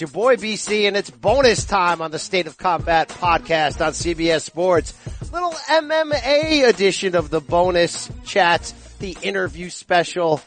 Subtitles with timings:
[0.00, 3.92] It's your boy BC and it's bonus time on the State of Combat podcast on
[3.92, 4.94] CBS Sports.
[5.30, 10.40] Little MMA edition of the bonus chat, the interview special.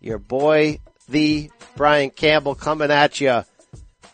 [0.00, 3.44] Your boy, the Brian Campbell coming at you.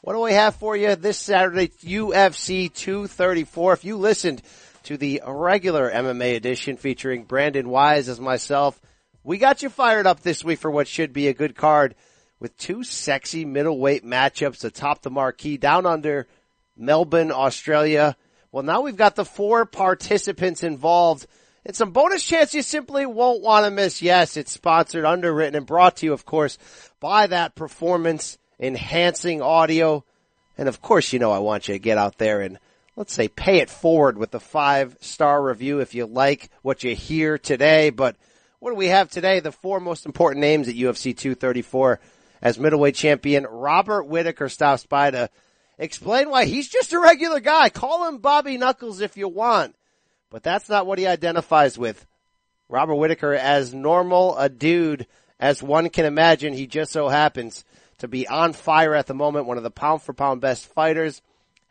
[0.03, 1.69] What do we have for you this Saturday?
[1.69, 3.73] UFC 234.
[3.73, 4.43] If you listened
[4.83, 8.79] to the regular MMA edition featuring Brandon Wise as myself,
[9.25, 11.95] we got you fired up this week for what should be a good card
[12.41, 16.27] with two sexy middleweight matchups atop the marquee down under
[16.77, 18.17] Melbourne, Australia.
[18.53, 21.27] Well, now we've got the four participants involved
[21.69, 24.01] and some bonus chance you simply won't want to miss.
[24.01, 26.57] Yes, it's sponsored, underwritten, and brought to you, of course,
[26.99, 30.03] by that performance enhancing audio.
[30.57, 32.59] And of course, you know, I want you to get out there and
[32.97, 36.95] let's say pay it forward with the five star review if you like what you
[36.95, 37.91] hear today.
[37.91, 38.17] But
[38.61, 39.41] what do we have today?
[39.41, 42.01] The four most important names at UFC 234
[42.43, 45.31] as middleweight champion Robert Whitaker stops by to
[45.79, 47.69] explain why he's just a regular guy.
[47.69, 49.75] Call him Bobby Knuckles if you want,
[50.31, 52.07] but that's not what he identifies with.
[52.69, 55.07] Robert Whitaker as normal a dude
[55.41, 56.53] as one can imagine.
[56.53, 57.65] He just so happens
[57.99, 61.23] to be on fire at the moment, one of the pound for pound best fighters,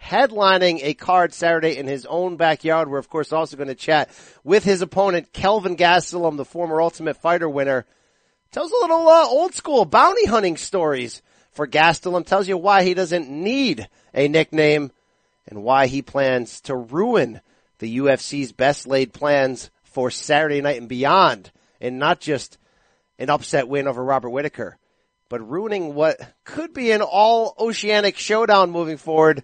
[0.01, 2.89] headlining a card Saturday in his own backyard.
[2.89, 4.09] We're of course also going to chat
[4.43, 7.85] with his opponent, Kelvin Gastelum, the former Ultimate Fighter winner,
[8.51, 12.25] Tells a little uh, old school bounty hunting stories for Gastelum.
[12.25, 14.91] Tells you why he doesn't need a nickname
[15.47, 17.41] and why he plans to ruin
[17.79, 22.57] the UFC's best laid plans for Saturday night and beyond, and not just
[23.19, 24.77] an upset win over Robert Whitaker,
[25.29, 29.43] but ruining what could be an all oceanic showdown moving forward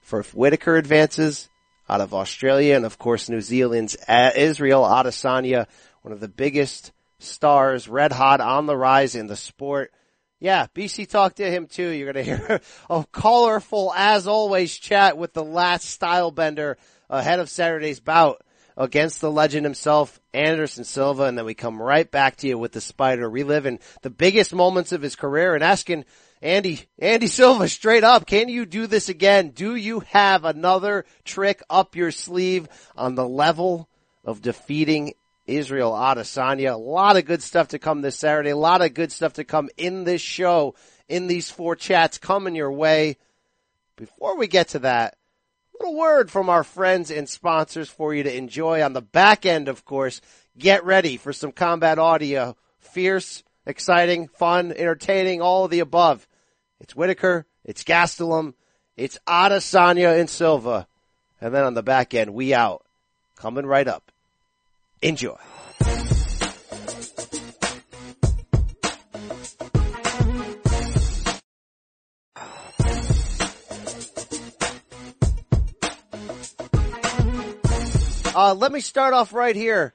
[0.00, 1.48] for if Whitaker advances
[1.88, 5.66] out of Australia and of course New Zealand's uh, Israel Adesanya,
[6.02, 9.92] one of the biggest stars, red hot on the rise in the sport.
[10.40, 11.88] Yeah, BC talked to him too.
[11.88, 12.60] You're going to hear
[12.90, 16.76] a colorful, as always, chat with the Last Stylebender
[17.08, 18.42] ahead of Saturday's bout
[18.76, 21.24] against the legend himself, Anderson Silva.
[21.24, 24.92] And then we come right back to you with the spider, reliving the biggest moments
[24.92, 26.04] of his career and asking
[26.42, 29.50] Andy, Andy Silva straight up, can you do this again?
[29.50, 33.88] Do you have another trick up your sleeve on the level
[34.24, 35.14] of defeating
[35.46, 36.72] Israel Adesanya.
[36.72, 38.50] A lot of good stuff to come this Saturday.
[38.50, 40.74] A lot of good stuff to come in this show,
[41.08, 43.16] in these four chats coming your way.
[43.96, 45.16] Before we get to that,
[45.74, 49.44] a little word from our friends and sponsors for you to enjoy on the back
[49.44, 50.20] end, of course.
[50.56, 52.56] Get ready for some combat audio.
[52.78, 56.28] Fierce, exciting, fun, entertaining, all of the above.
[56.80, 58.54] It's Whitaker, it's Gastelum,
[58.96, 60.86] it's Adesanya and Silva.
[61.40, 62.84] And then on the back end, we out.
[63.36, 64.11] Coming right up.
[65.02, 65.36] Enjoy.
[78.34, 79.92] Uh, let me start off right here.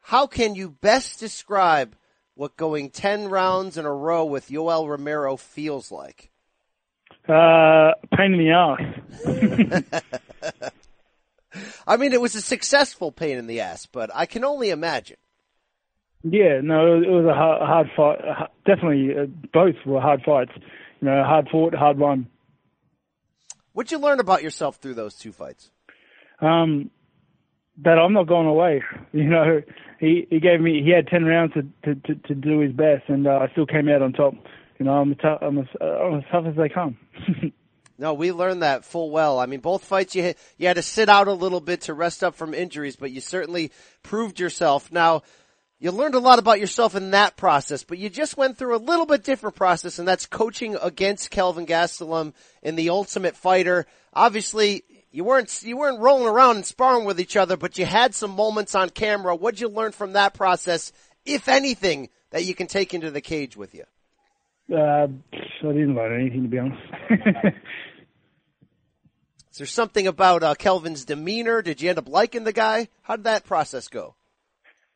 [0.00, 1.96] How can you best describe
[2.34, 6.30] what going 10 rounds in a row with Yoel Romero feels like?
[7.28, 8.80] Uh, pain in the ass.
[11.86, 15.16] I mean, it was a successful pain in the ass, but I can only imagine.
[16.22, 18.48] Yeah, no, it was a hard, hard fight.
[18.64, 20.52] Definitely, uh, both were hard fights.
[21.00, 22.28] You know, hard fought, hard won.
[23.74, 25.70] What'd you learn about yourself through those two fights?
[26.40, 26.90] Um,
[27.82, 28.82] that I'm not going away.
[29.12, 29.62] You know,
[30.00, 33.04] he he gave me he had ten rounds to to to, to do his best,
[33.08, 34.34] and uh, I still came out on top.
[34.78, 36.96] You know, I'm tough, I'm as, I'm as tough as they come.
[37.96, 39.38] No, we learned that full well.
[39.38, 42.24] I mean, both fights you you had to sit out a little bit to rest
[42.24, 43.70] up from injuries, but you certainly
[44.02, 44.90] proved yourself.
[44.90, 45.22] Now,
[45.78, 48.78] you learned a lot about yourself in that process, but you just went through a
[48.78, 52.32] little bit different process, and that's coaching against Kelvin Gastelum
[52.62, 53.86] in the Ultimate Fighter.
[54.12, 58.14] Obviously, you weren't you weren't rolling around and sparring with each other, but you had
[58.14, 59.36] some moments on camera.
[59.36, 60.90] What'd you learn from that process,
[61.24, 63.84] if anything, that you can take into the cage with you?
[64.72, 65.08] Uh, I
[65.60, 66.82] didn't learn anything to be honest.
[69.52, 71.62] Is there something about uh, Kelvin's demeanor?
[71.62, 72.88] Did you end up liking the guy?
[73.02, 74.16] How did that process go?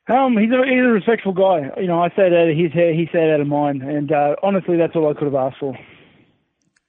[0.08, 1.68] Um, he's a he's a respectful guy.
[1.80, 4.36] You know, I said out of his hair, he said out of mine, and uh,
[4.42, 5.76] honestly, that's all I could have asked for.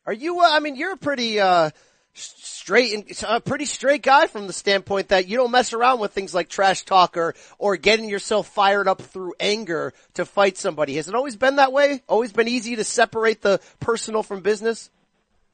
[0.06, 0.40] Are you?
[0.40, 1.72] Uh, I mean, you're a pretty uh,
[2.20, 6.12] straight and a pretty straight guy from the standpoint that you don't mess around with
[6.12, 10.96] things like trash talk or, or getting yourself fired up through anger to fight somebody.
[10.96, 12.02] Has it always been that way?
[12.08, 14.90] Always been easy to separate the personal from business?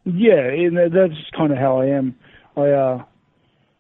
[0.04, 0.52] Yeah,
[0.92, 2.16] that's kind of how I am.
[2.56, 3.04] I, uh,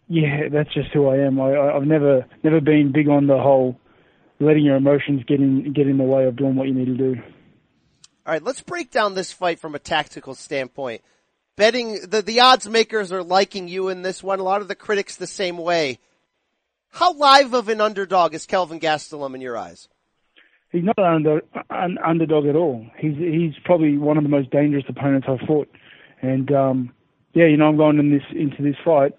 [0.07, 1.39] yeah, that's just who I am.
[1.39, 3.79] I, I've never, never been big on the whole
[4.39, 6.97] letting your emotions get in, get in the way of doing what you need to
[6.97, 7.21] do.
[8.25, 11.01] All right, let's break down this fight from a tactical standpoint.
[11.57, 14.39] Betting the the odds makers are liking you in this one.
[14.39, 15.99] A lot of the critics the same way.
[16.89, 19.87] How live of an underdog is Kelvin Gastelum in your eyes?
[20.71, 22.85] He's not an, under, an underdog at all.
[22.97, 25.69] He's he's probably one of the most dangerous opponents I've fought,
[26.21, 26.93] and um,
[27.33, 29.13] yeah, you know I'm going in this into this fight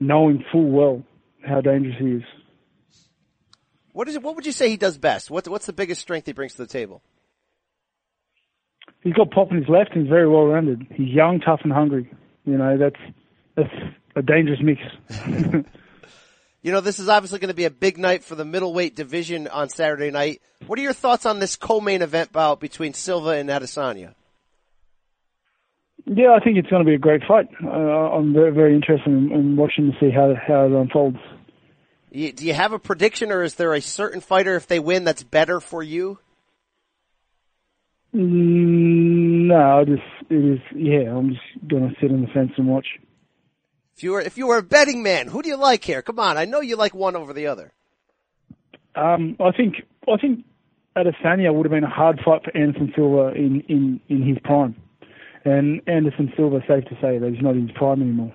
[0.00, 1.02] knowing full well
[1.46, 2.22] how dangerous he is.
[3.92, 4.22] What is it?
[4.22, 5.30] What would you say he does best?
[5.30, 7.02] What's what's the biggest strength he brings to the table?
[9.02, 10.86] He's got pop in his left and he's very well rounded.
[10.94, 12.10] He's young, tough, and hungry.
[12.44, 13.00] You know that's
[13.56, 13.74] that's
[14.16, 14.80] a dangerous mix.
[16.62, 19.48] you know, this is obviously going to be a big night for the middleweight division
[19.48, 20.42] on Saturday night.
[20.66, 24.14] What are your thoughts on this co-main event bout between Silva and Adesanya?
[26.06, 27.48] Yeah, I think it's going to be a great fight.
[27.62, 31.18] Uh, I'm very, very interested in, in, watching to see how how it unfolds.
[32.12, 35.22] Do you have a prediction, or is there a certain fighter, if they win, that's
[35.22, 36.18] better for you?
[38.14, 40.60] Mm, no, just it is.
[40.74, 42.86] Yeah, I'm just going to sit on the fence and watch.
[43.96, 46.02] If you were if you were a betting man, who do you like here?
[46.02, 47.72] Come on, I know you like one over the other.
[48.96, 49.76] Um, I think
[50.08, 50.44] I think
[50.96, 54.74] Adesanya would have been a hard fight for Anderson Silva in in in his prime.
[55.44, 58.34] And Anderson Silva, safe to say that he's not in his prime anymore.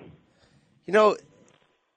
[0.86, 1.16] You know,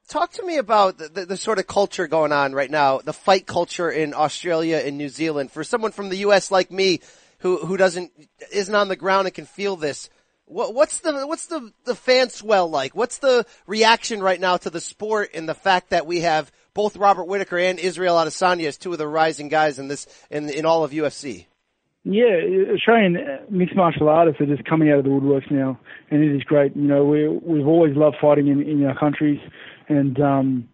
[0.08, 3.14] talk to me about the, the, the, sort of culture going on right now, the
[3.14, 5.52] fight culture in Australia and New Zealand.
[5.52, 6.52] For someone from the U.S.
[6.52, 7.00] like me,
[7.40, 8.12] who who doesn't
[8.52, 10.10] isn't on the ground and can feel this,
[10.50, 12.96] what, what's the what's the the fan swell like?
[12.96, 16.98] What's the reaction right now to the sport and the fact that we have both
[16.98, 20.66] Robert Whitaker and Israel Adesanya as two of the rising guys in this in in
[20.66, 21.46] all of UFC?
[22.04, 22.40] Yeah,
[22.74, 23.18] Australian
[23.50, 26.76] mixed martial artists are just coming out of the woodworks now, and it is great.
[26.76, 29.40] You know, we we've always loved fighting in, in our countries,
[29.88, 30.70] and um,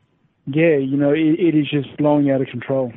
[0.45, 2.93] yeah, you know, it, it is just blowing out of control.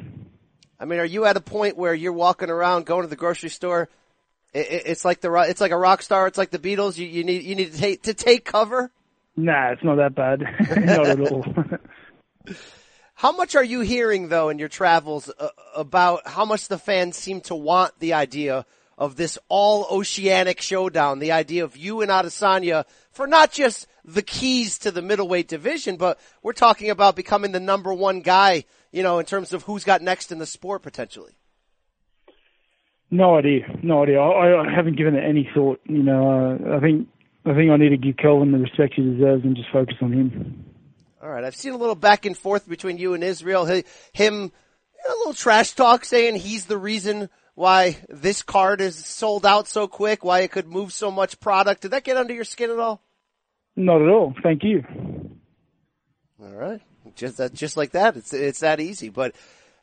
[0.80, 3.50] I mean, are you at a point where you're walking around, going to the grocery
[3.50, 3.88] store?
[4.52, 6.26] It, it's like the it's like a rock star.
[6.26, 6.96] It's like the Beatles.
[6.98, 8.90] You, you need you need to take to take cover.
[9.36, 10.40] Nah, it's not that bad.
[10.86, 11.44] not at all.
[13.14, 17.16] How much are you hearing though in your travels uh, about how much the fans
[17.16, 18.64] seem to want the idea
[18.96, 24.22] of this all oceanic showdown, the idea of you and Adesanya for not just the
[24.22, 29.02] keys to the middleweight division, but we're talking about becoming the number one guy, you
[29.02, 31.32] know, in terms of who's got next in the sport potentially.
[33.10, 34.20] No idea, no idea.
[34.20, 35.80] I, I haven't given it any thought.
[35.84, 37.08] You know, uh, I think
[37.46, 40.12] I think I need to give Kelvin the respect he deserves and just focus on
[40.12, 40.64] him.
[41.22, 41.44] All right.
[41.44, 43.64] I've seen a little back and forth between you and Israel.
[43.64, 44.52] Him,
[45.08, 49.88] a little trash talk saying he's the reason why this card is sold out so
[49.88, 51.82] quick, why it could move so much product.
[51.82, 53.02] Did that get under your skin at all?
[53.74, 54.34] Not at all.
[54.42, 54.84] Thank you.
[56.40, 56.80] All right.
[57.18, 58.16] Just that, just like that.
[58.16, 59.10] It's, it's that easy.
[59.10, 59.34] But,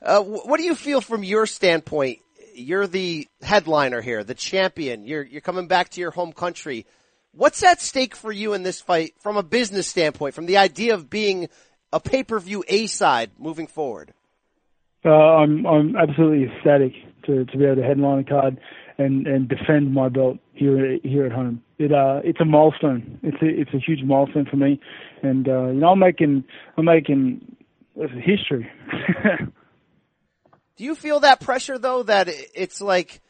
[0.02, 2.20] uh, what do you feel from your standpoint?
[2.54, 5.06] You're the headliner here, the champion.
[5.06, 6.86] You're, you're coming back to your home country.
[7.34, 10.94] What's at stake for you in this fight from a business standpoint, from the idea
[10.94, 11.50] of being
[11.92, 14.14] a pay-per-view A side moving forward?
[15.04, 16.94] Uh, I'm I'm absolutely ecstatic
[17.26, 18.58] to, to be able to headline a card
[18.98, 21.62] and, and defend my belt here here at home.
[21.78, 23.20] It uh it's a milestone.
[23.24, 24.80] It's a it's a huge milestone for me,
[25.22, 26.44] and uh, you know I'm making
[26.78, 27.58] I'm making
[27.96, 28.70] history.
[30.78, 32.04] Do you feel that pressure though?
[32.04, 33.22] That it's like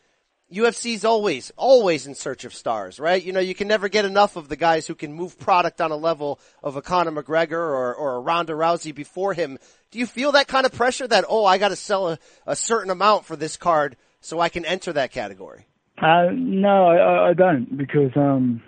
[0.54, 3.22] UFC's always, always in search of stars, right?
[3.22, 5.92] You know, you can never get enough of the guys who can move product on
[5.92, 9.58] a level of a Conor McGregor or, or a Ronda Rousey before him.
[9.90, 12.92] Do you feel that kind of pressure that, oh, I gotta sell a, a certain
[12.92, 15.66] amount for this card so I can enter that category?
[16.02, 18.62] Uh, no, I, I don't because, um,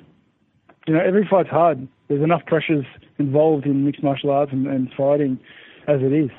[0.88, 1.88] you know, every fight's hard.
[2.08, 2.86] There's enough pressures
[3.18, 5.40] involved in mixed martial arts and, and fighting
[5.88, 6.30] as it is.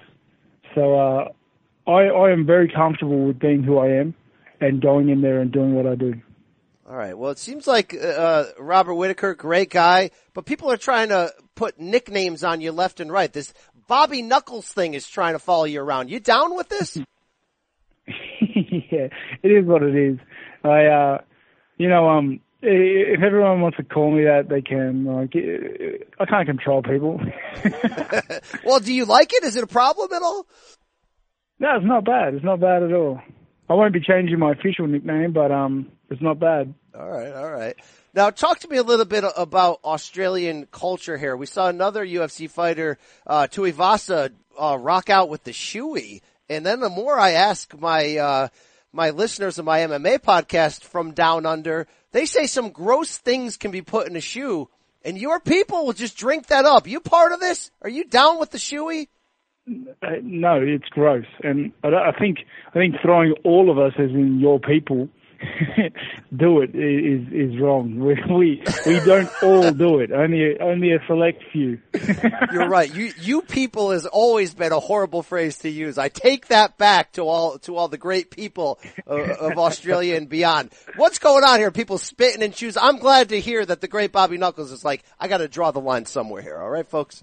[0.75, 1.29] So, uh,
[1.87, 4.15] I, I am very comfortable with being who I am
[4.61, 6.15] and going in there and doing what I do.
[6.89, 7.17] All right.
[7.17, 11.79] Well, it seems like uh, Robert Whitaker, great guy, but people are trying to put
[11.79, 13.33] nicknames on you left and right.
[13.33, 13.53] This
[13.89, 16.11] Bobby Knuckles thing is trying to follow you around.
[16.11, 16.97] You down with this?
[18.07, 19.09] yeah,
[19.43, 20.19] it is what it is.
[20.69, 21.19] I, uh,
[21.77, 25.05] you know, um, if everyone wants to call me that, they can.
[25.05, 25.35] Like,
[26.19, 27.21] I can't control people.
[28.65, 29.45] well, do you like it?
[29.45, 30.47] Is it a problem at all?
[31.61, 32.35] No, it's not bad.
[32.35, 33.21] It's not bad at all.
[33.69, 36.75] I won't be changing my official nickname, but um, it's not bad.
[36.99, 37.77] All right, all right.
[38.15, 41.37] Now, talk to me a little bit about Australian culture here.
[41.37, 46.23] We saw another UFC fighter, uh, Tuivasa, uh, rock out with the shoey.
[46.49, 48.49] And then the more I ask my, uh,
[48.93, 53.71] my listeners of my MMA podcast from down under, they say some gross things can
[53.71, 54.69] be put in a shoe
[55.05, 56.87] and your people will just drink that up.
[56.87, 57.71] You part of this?
[57.83, 59.09] Are you down with the shoey?
[59.67, 64.09] Uh, no, it's gross, and I, I think I think throwing all of us as
[64.11, 65.11] in your people
[66.37, 67.99] do it is is wrong.
[67.99, 70.11] We we, we don't all do it.
[70.11, 71.81] Only only a select few.
[72.53, 72.93] You're right.
[72.93, 75.97] You you people has always been a horrible phrase to use.
[75.97, 80.29] I take that back to all to all the great people of, of Australia and
[80.29, 80.71] beyond.
[80.97, 81.71] What's going on here?
[81.71, 82.83] People spitting and choosing.
[82.83, 85.71] I'm glad to hear that the great Bobby Knuckles is like, I got to draw
[85.71, 86.59] the line somewhere here.
[86.59, 87.23] All right, folks.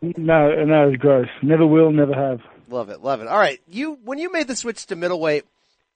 [0.00, 1.28] No, no, it's gross.
[1.42, 2.40] Never will, never have.
[2.68, 3.28] Love it, love it.
[3.28, 5.44] All right, you when you made the switch to middleweight,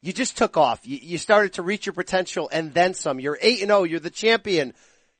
[0.01, 0.87] you just took off.
[0.87, 3.21] You, you started to reach your potential and then some.
[3.21, 3.83] You're eight and zero.
[3.85, 4.75] You're the champion.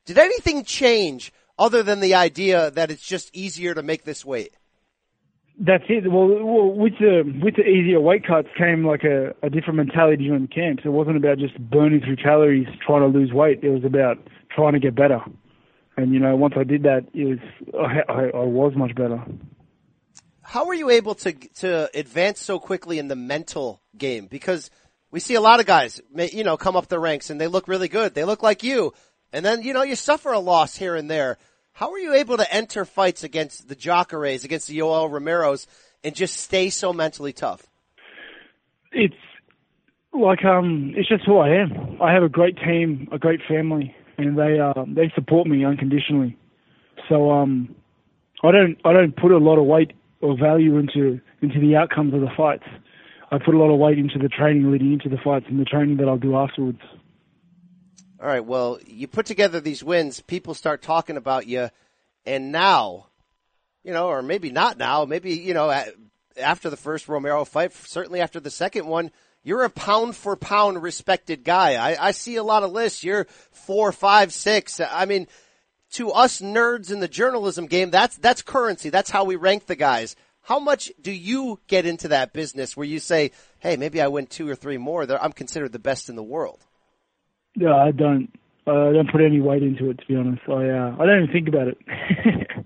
[0.05, 4.53] Did anything change other than the idea that it's just easier to make this weight?
[5.59, 6.09] That's it.
[6.09, 6.27] Well,
[6.71, 10.47] with the with the easier weight cuts came like a, a different mentality during the
[10.47, 10.83] camps.
[10.85, 13.59] It wasn't about just burning through calories trying to lose weight.
[13.61, 14.17] It was about
[14.55, 15.19] trying to get better.
[15.97, 17.39] And you know, once I did that, it was
[17.77, 19.21] I, I, I was much better.
[20.49, 24.25] How were you able to to advance so quickly in the mental game?
[24.25, 24.71] Because
[25.11, 26.01] we see a lot of guys,
[26.33, 28.15] you know, come up the ranks and they look really good.
[28.15, 28.93] They look like you,
[29.31, 31.37] and then you know you suffer a loss here and there.
[31.73, 35.67] How were you able to enter fights against the Jacares, against the Yoel Romero's,
[36.03, 37.67] and just stay so mentally tough?
[38.91, 39.13] It's
[40.13, 42.01] like um, it's just who I am.
[42.01, 46.35] I have a great team, a great family, and they uh, they support me unconditionally.
[47.07, 47.75] So um,
[48.41, 49.91] I don't I don't put a lot of weight
[50.21, 52.65] or value into into the outcomes of the fights.
[53.31, 55.65] I put a lot of weight into the training leading into the fights and the
[55.65, 56.81] training that I'll do afterwards.
[58.21, 58.43] All right.
[58.43, 60.19] Well, you put together these wins.
[60.19, 61.69] People start talking about you,
[62.25, 63.07] and now,
[63.83, 65.05] you know, or maybe not now.
[65.05, 65.71] Maybe you know,
[66.37, 69.11] after the first Romero fight, certainly after the second one,
[69.43, 71.75] you're a pound for pound respected guy.
[71.75, 73.03] I, I see a lot of lists.
[73.03, 74.81] You're four, five, six.
[74.81, 75.27] I mean,
[75.91, 78.89] to us nerds in the journalism game, that's that's currency.
[78.89, 80.15] That's how we rank the guys.
[80.41, 84.27] How much do you get into that business where you say, "Hey, maybe I win
[84.27, 85.03] two or three more.
[85.21, 86.65] I'm considered the best in the world."
[87.55, 88.31] Yeah, I don't.
[88.67, 90.41] Uh, I don't put any weight into it, to be honest.
[90.47, 91.77] I uh, I don't even think about it.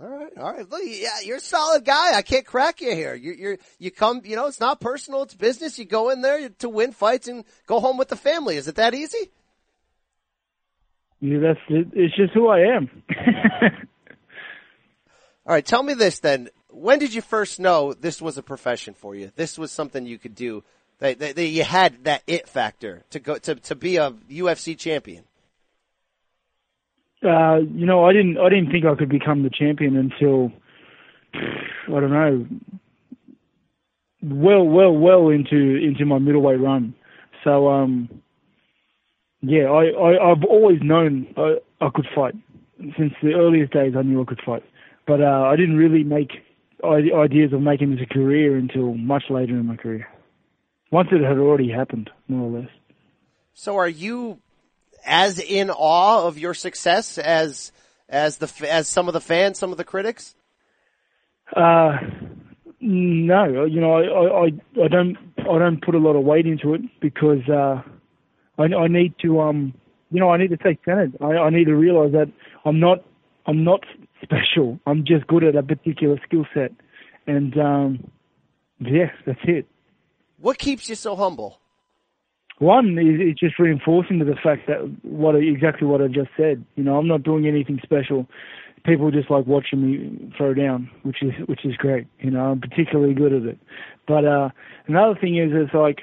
[0.00, 0.70] all right, all right.
[0.70, 2.14] Look, yeah, you're a solid guy.
[2.14, 3.14] I can't crack you here.
[3.14, 4.20] You you you come.
[4.24, 5.22] You know, it's not personal.
[5.22, 5.78] It's business.
[5.78, 8.56] You go in there to win fights and go home with the family.
[8.56, 9.30] Is it that easy?
[11.20, 11.88] Yeah, that's it.
[11.92, 12.90] It's just who I am.
[15.46, 16.48] All right, tell me this then.
[16.70, 19.32] When did you first know this was a profession for you?
[19.34, 20.62] This was something you could do.
[21.00, 24.76] That, that, that you had that it factor to go to to be a UFC
[24.76, 25.24] champion.
[27.24, 28.36] Uh, you know, I didn't.
[28.36, 30.52] I didn't think I could become the champion until
[31.34, 32.46] I don't know.
[34.22, 36.94] Well, well, well into into my middleweight run.
[37.44, 38.22] So, um,
[39.40, 42.34] yeah, I, I I've always known I, I could fight
[42.96, 43.94] since the earliest days.
[43.96, 44.64] I knew I could fight,
[45.06, 46.30] but uh, I didn't really make
[46.84, 50.08] ideas of making this a career until much later in my career.
[50.90, 52.70] Once it had already happened, more or less.
[53.54, 54.38] So, are you
[55.04, 57.72] as in awe of your success as
[58.08, 60.34] as the as some of the fans, some of the critics?
[61.54, 61.96] Uh,
[62.80, 63.64] no.
[63.64, 66.80] You know, I, I I don't I don't put a lot of weight into it
[67.00, 67.48] because.
[67.48, 67.82] Uh,
[68.58, 69.74] I, I need to um
[70.10, 71.16] you know I need to take centered.
[71.20, 72.30] I, I need to realize that
[72.64, 73.04] I'm not
[73.46, 73.80] I'm not
[74.22, 74.78] special.
[74.86, 76.72] I'm just good at a particular skill set,
[77.26, 78.10] and um,
[78.80, 79.66] yeah, that's it.
[80.38, 81.58] What keeps you so humble?
[82.58, 86.64] One is, is just reinforcing to the fact that what exactly what I just said.
[86.74, 88.26] You know, I'm not doing anything special.
[88.84, 92.06] People just like watching me throw down, which is which is great.
[92.20, 93.58] You know, I'm particularly good at it.
[94.06, 94.50] But uh,
[94.86, 96.00] another thing is, it's like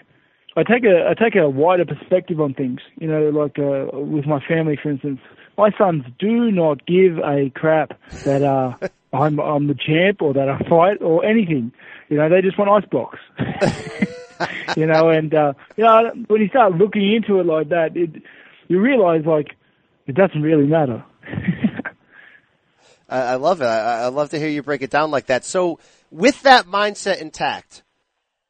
[0.55, 2.79] I take a I take a wider perspective on things.
[2.99, 5.19] You know, like uh, with my family, for instance,
[5.57, 8.75] my sons do not give a crap that uh,
[9.13, 11.73] I'm I'm the champ or that I fight or anything.
[12.09, 13.19] You know, they just want ice blocks.
[14.77, 18.21] you know, and uh, you know when you start looking into it like that, it
[18.67, 19.55] you realize like
[20.07, 21.03] it doesn't really matter.
[23.09, 23.65] I I love it.
[23.65, 25.43] I, I love to hear you break it down like that.
[25.43, 25.79] So,
[26.11, 27.83] with that mindset intact,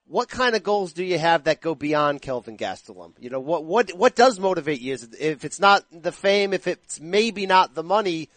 [0.07, 3.13] what kind of goals do you have that go beyond Kelvin Gastelum?
[3.19, 4.93] You know, what, what, what does motivate you?
[4.93, 8.29] Is it, if it's not the fame, if it's maybe not the money,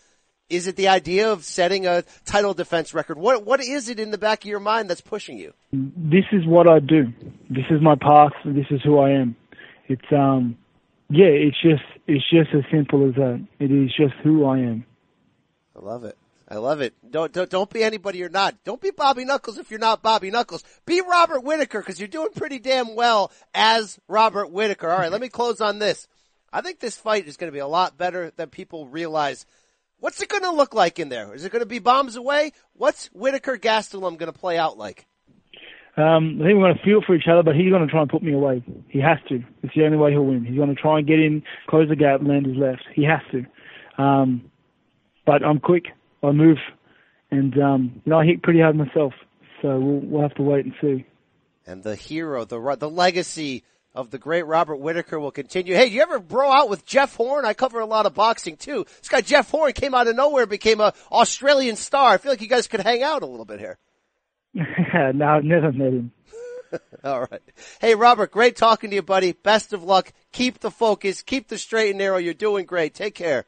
[0.48, 3.18] is it the idea of setting a title defense record?
[3.18, 5.52] What, what is it in the back of your mind that's pushing you?
[5.72, 7.12] This is what I do.
[7.50, 8.32] This is my path.
[8.46, 9.36] This is who I am.
[9.88, 10.56] It's, um,
[11.10, 13.46] yeah, it's just, it's just as simple as that.
[13.58, 14.86] It is just who I am.
[15.76, 16.16] I love it.
[16.50, 16.94] I love it.
[17.10, 18.64] Don't, don't, don't be anybody you're not.
[18.64, 20.64] Don't be Bobby Knuckles if you're not Bobby Knuckles.
[20.86, 24.88] Be Robert Whitaker because you're doing pretty damn well as Robert Whitaker.
[24.88, 26.08] All right, let me close on this.
[26.50, 29.44] I think this fight is going to be a lot better than people realize.
[30.00, 31.34] What's it going to look like in there?
[31.34, 32.52] Is it going to be bombs away?
[32.72, 35.06] What's Whitaker Gastelum going to play out like?
[35.98, 38.00] Um, I think we're going to feel for each other, but he's going to try
[38.00, 38.62] and put me away.
[38.88, 39.42] He has to.
[39.64, 40.44] It's the only way he'll win.
[40.44, 42.84] He's going to try and get in, close the gap, land his left.
[42.94, 44.02] He has to.
[44.02, 44.50] Um,
[45.26, 45.86] but I'm quick.
[46.22, 46.58] I move,
[47.30, 49.12] and um, you know I hit pretty hard myself.
[49.62, 51.06] So we'll, we'll have to wait and see.
[51.66, 55.74] And the hero, the the legacy of the great Robert Whitaker will continue.
[55.74, 57.44] Hey, do you ever bro out with Jeff Horn?
[57.44, 58.86] I cover a lot of boxing too.
[59.00, 62.12] This guy Jeff Horn came out of nowhere, became a Australian star.
[62.12, 63.78] I feel like you guys could hang out a little bit here.
[64.54, 66.12] no, never met him.
[67.04, 67.42] All right.
[67.80, 69.32] Hey, Robert, great talking to you, buddy.
[69.32, 70.12] Best of luck.
[70.32, 71.22] Keep the focus.
[71.22, 72.18] Keep the straight and narrow.
[72.18, 72.94] You're doing great.
[72.94, 73.46] Take care.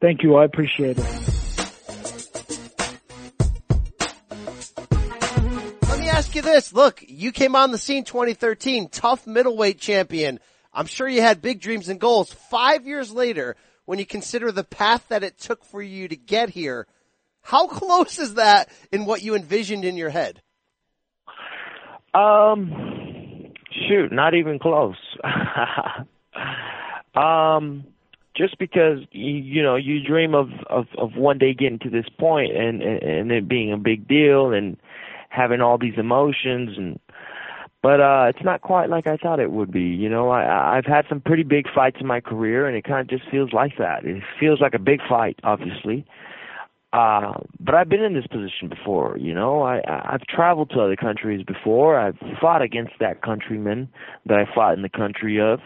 [0.00, 0.36] Thank you.
[0.36, 1.29] I appreciate it.
[6.40, 6.72] This.
[6.72, 10.40] Look, you came on the scene 2013, TUF middleweight champion.
[10.72, 12.32] I'm sure you had big dreams and goals.
[12.32, 16.50] Five years later, when you consider the path that it took for you to get
[16.50, 16.86] here,
[17.42, 20.42] how close is that in what you envisioned in your head?
[22.14, 23.52] Um,
[23.88, 24.96] shoot, not even close.
[27.14, 27.84] um,
[28.36, 32.06] just because you, you know you dream of, of of one day getting to this
[32.18, 34.76] point and and, and it being a big deal and
[35.30, 37.00] having all these emotions and
[37.82, 39.80] but uh it's not quite like I thought it would be.
[39.80, 43.00] You know, I I've had some pretty big fights in my career and it kind
[43.00, 44.04] of just feels like that.
[44.04, 46.04] It feels like a big fight, obviously.
[46.92, 49.62] Uh but I've been in this position before, you know.
[49.62, 51.98] I I've traveled to other countries before.
[51.98, 53.88] I've fought against that countryman
[54.26, 55.60] that I fought in the country of.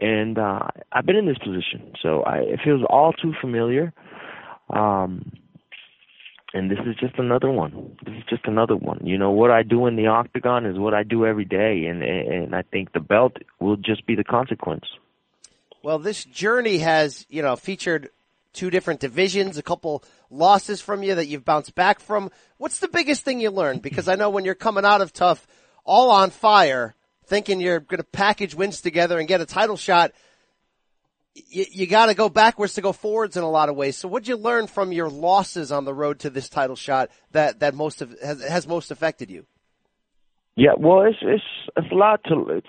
[0.00, 1.92] And uh I've been in this position.
[2.02, 3.92] So I it feels all too familiar.
[4.70, 5.30] Um
[6.56, 7.96] and this is just another one.
[8.04, 9.00] This is just another one.
[9.04, 12.02] You know what I do in the octagon is what I do every day, and
[12.02, 14.84] and I think the belt will just be the consequence.
[15.82, 18.08] Well, this journey has you know featured
[18.54, 22.30] two different divisions, a couple losses from you that you've bounced back from.
[22.56, 23.82] What's the biggest thing you learned?
[23.82, 25.46] Because I know when you're coming out of TUF,
[25.84, 26.94] all on fire,
[27.26, 30.12] thinking you're going to package wins together and get a title shot
[31.48, 33.96] you, you got to go backwards to go forwards in a lot of ways.
[33.96, 37.60] So, what'd you learn from your losses on the road to this title shot that
[37.60, 39.46] that most of has, has most affected you?
[40.56, 41.44] Yeah, well, it's it's
[41.76, 42.66] it's a lot to it's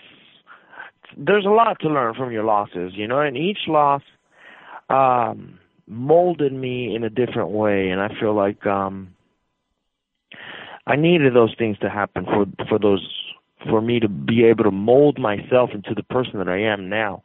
[1.17, 4.01] there's a lot to learn from your losses, you know, and each loss
[4.89, 9.15] um molded me in a different way and I feel like um
[10.86, 13.06] I needed those things to happen for for those
[13.69, 17.23] for me to be able to mold myself into the person that I am now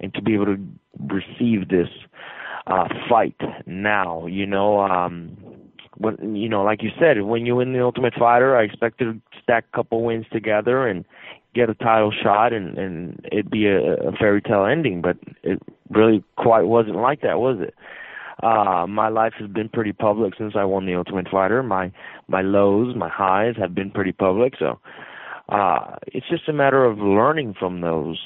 [0.00, 0.58] and to be able to
[1.08, 1.88] receive this
[2.66, 5.36] uh fight now you know um
[5.96, 9.20] when you know like you said when you win the ultimate fighter i expect to
[9.42, 11.04] stack a couple wins together and
[11.54, 15.60] get a title shot and and it'd be a, a fairy tale ending but it
[15.90, 17.74] really quite wasn't like that was it?
[18.42, 21.62] Uh my life has been pretty public since i won the ultimate fighter.
[21.62, 21.90] My
[22.28, 24.78] my lows my highs have been pretty public so
[25.48, 28.18] uh it's just a matter of learning from those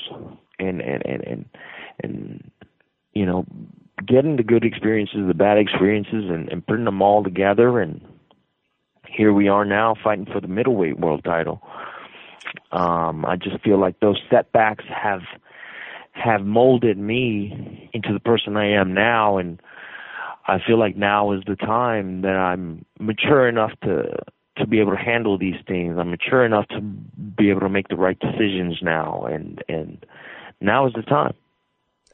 [0.59, 1.45] and and and and,
[4.13, 7.81] getting the good experiences, the bad experiences, and, and putting them all together.
[7.81, 7.99] And
[9.09, 11.63] here we are now fighting for the middleweight world title.
[12.73, 15.23] Um, I just feel like those setbacks have
[16.13, 19.59] have molded me into the person I am now, and
[20.47, 24.15] I feel like now is the time that I'm mature enough to
[24.59, 25.97] to be able to handle these things.
[25.99, 30.05] I'm mature enough to be able to make the right decisions now, and and
[30.61, 31.33] now is the time.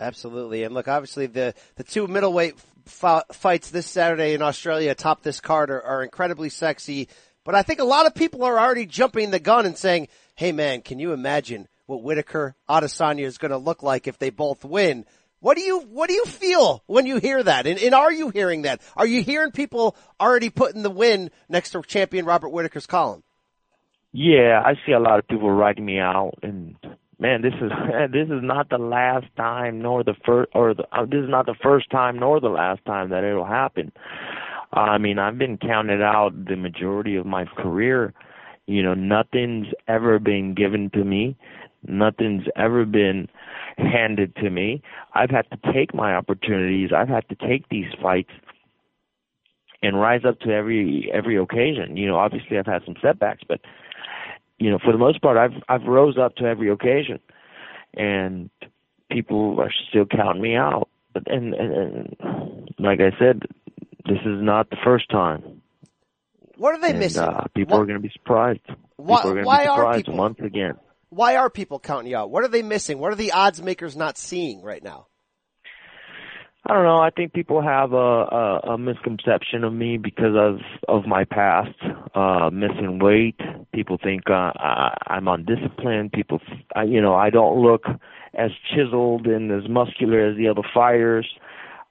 [0.01, 0.63] Absolutely.
[0.65, 2.55] And look, obviously the, the two middleweight
[2.87, 7.09] f- fights this Saturday in Australia top this card are, are incredibly sexy.
[7.45, 10.53] But I think a lot of people are already jumping the gun and saying, hey
[10.53, 14.65] man, can you imagine what Whitaker Adesanya is going to look like if they both
[14.65, 15.05] win?
[15.41, 17.67] What do you, what do you feel when you hear that?
[17.67, 18.83] And, and are you hearing that?
[18.97, 23.23] Are you hearing people already putting the win next to champion Robert Whitaker's column?
[24.13, 26.77] Yeah, I see a lot of people writing me out and
[27.19, 27.71] man, this is
[28.13, 31.47] this is not the last time nor the first or the, uh, this is not
[31.47, 33.93] the first time nor the last time that it'll happen.
[34.73, 38.13] I mean, I've been counted out the majority of my career.
[38.67, 41.37] You know, nothing's ever been given to me.
[41.87, 43.29] Nothing's ever been
[43.79, 44.83] handed to me.
[45.15, 46.91] I've had to take my opportunities.
[46.95, 48.31] I've had to take these fights
[49.83, 51.97] and rise up to every every occasion.
[51.97, 53.61] You know, obviously I've had some setbacks, but
[54.59, 57.21] you know, for the most part, I've I've rose up to every occasion,
[57.95, 58.51] and
[59.11, 60.89] people are still counting me out.
[61.13, 63.43] But and, and, and like I said,
[64.05, 65.63] this is not the first time.
[66.57, 67.23] What are they and, missing?
[67.23, 68.61] Uh, people what, are going to be surprised.
[68.97, 70.75] Why, people are going to be surprised people, once again.
[71.11, 72.31] Why are people counting you out?
[72.31, 72.99] What are they missing?
[72.99, 75.07] What are the odds makers not seeing right now?
[76.69, 76.99] I don't know.
[76.99, 81.75] I think people have a, a, a misconception of me because of of my past,
[82.15, 83.41] uh, missing weight,
[83.79, 86.11] People think uh, I, I'm undisciplined.
[86.13, 86.41] People,
[86.75, 87.85] I, you know, I don't look
[88.35, 91.27] as chiseled and as muscular as the other fighters.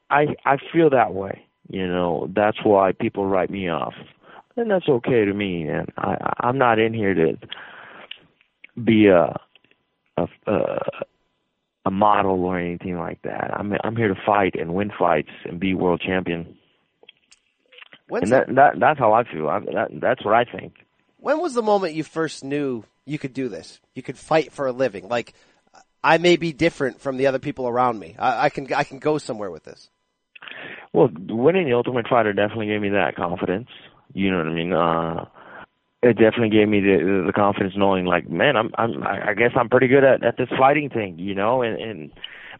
[0.10, 1.46] I I feel that way.
[1.70, 3.94] You know, that's why people write me off,
[4.58, 5.68] and that's okay to me.
[5.68, 7.38] And I I'm not in here to
[8.84, 9.40] be a
[10.18, 10.80] a a,
[11.88, 13.50] a model or anything like that.
[13.58, 16.58] I'm I'm here to fight and win fights and be world champion.
[18.10, 19.48] When's and that, that that's how I feel.
[19.48, 20.74] I, that, that's what I think.
[21.18, 23.80] When was the moment you first knew you could do this?
[23.96, 25.08] You could fight for a living.
[25.08, 25.34] Like
[26.04, 28.16] I may be different from the other people around me.
[28.20, 29.90] I, I can I can go somewhere with this.
[30.92, 33.70] Well, winning the Ultimate Fighter definitely gave me that confidence.
[34.14, 34.74] You know what I mean?
[34.74, 35.26] Uh,
[36.04, 39.70] it definitely gave me the the confidence knowing, like, man, I'm I'm I guess I'm
[39.70, 42.12] pretty good at at this fighting thing, you know, and and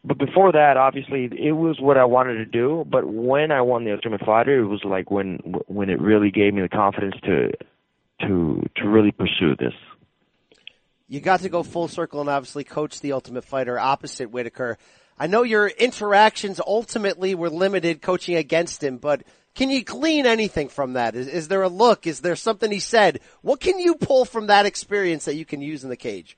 [0.04, 2.86] but before that, obviously, it was what I wanted to do.
[2.90, 6.54] But when I won the Ultimate Fighter, it was like when when it really gave
[6.54, 7.52] me the confidence to
[8.22, 9.74] to to really pursue this.
[11.08, 14.78] You got to go full circle and obviously coach the Ultimate Fighter opposite Whitaker.
[15.20, 19.24] I know your interactions ultimately were limited coaching against him, but
[19.56, 21.16] can you glean anything from that?
[21.16, 22.06] Is, is there a look?
[22.06, 23.20] Is there something he said?
[23.42, 26.38] What can you pull from that experience that you can use in the cage?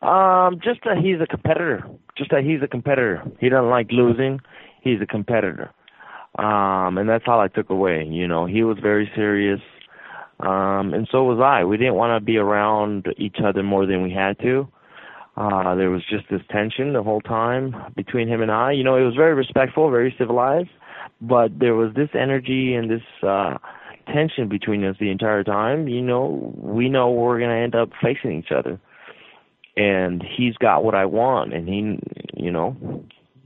[0.00, 1.84] Um, just that he's a competitor.
[2.16, 3.22] Just that he's a competitor.
[3.38, 4.40] He doesn't like losing.
[4.82, 5.70] He's a competitor.
[6.38, 8.06] Um, and that's all I took away.
[8.08, 9.60] You know, he was very serious.
[10.38, 11.64] Um, and so was I.
[11.64, 14.66] We didn't want to be around each other more than we had to.
[15.40, 18.72] Uh, there was just this tension the whole time between him and I.
[18.72, 20.68] You know, it was very respectful, very civilized,
[21.20, 23.56] but there was this energy and this, uh,
[24.12, 25.86] tension between us the entire time.
[25.86, 28.80] You know, we know we're going to end up facing each other
[29.76, 31.98] and he's got what I want, and he,
[32.36, 32.76] you know,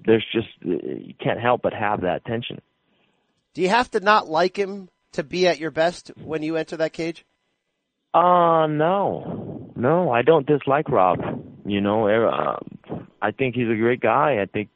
[0.04, 2.61] there's just you can't help but have that tension.
[3.54, 6.76] Do you have to not like him to be at your best when you enter
[6.76, 7.24] that cage?
[8.12, 11.18] Uh no, no, I don't dislike Rob.
[11.64, 12.59] You know, uh,
[13.22, 14.40] I think he's a great guy.
[14.40, 14.68] I think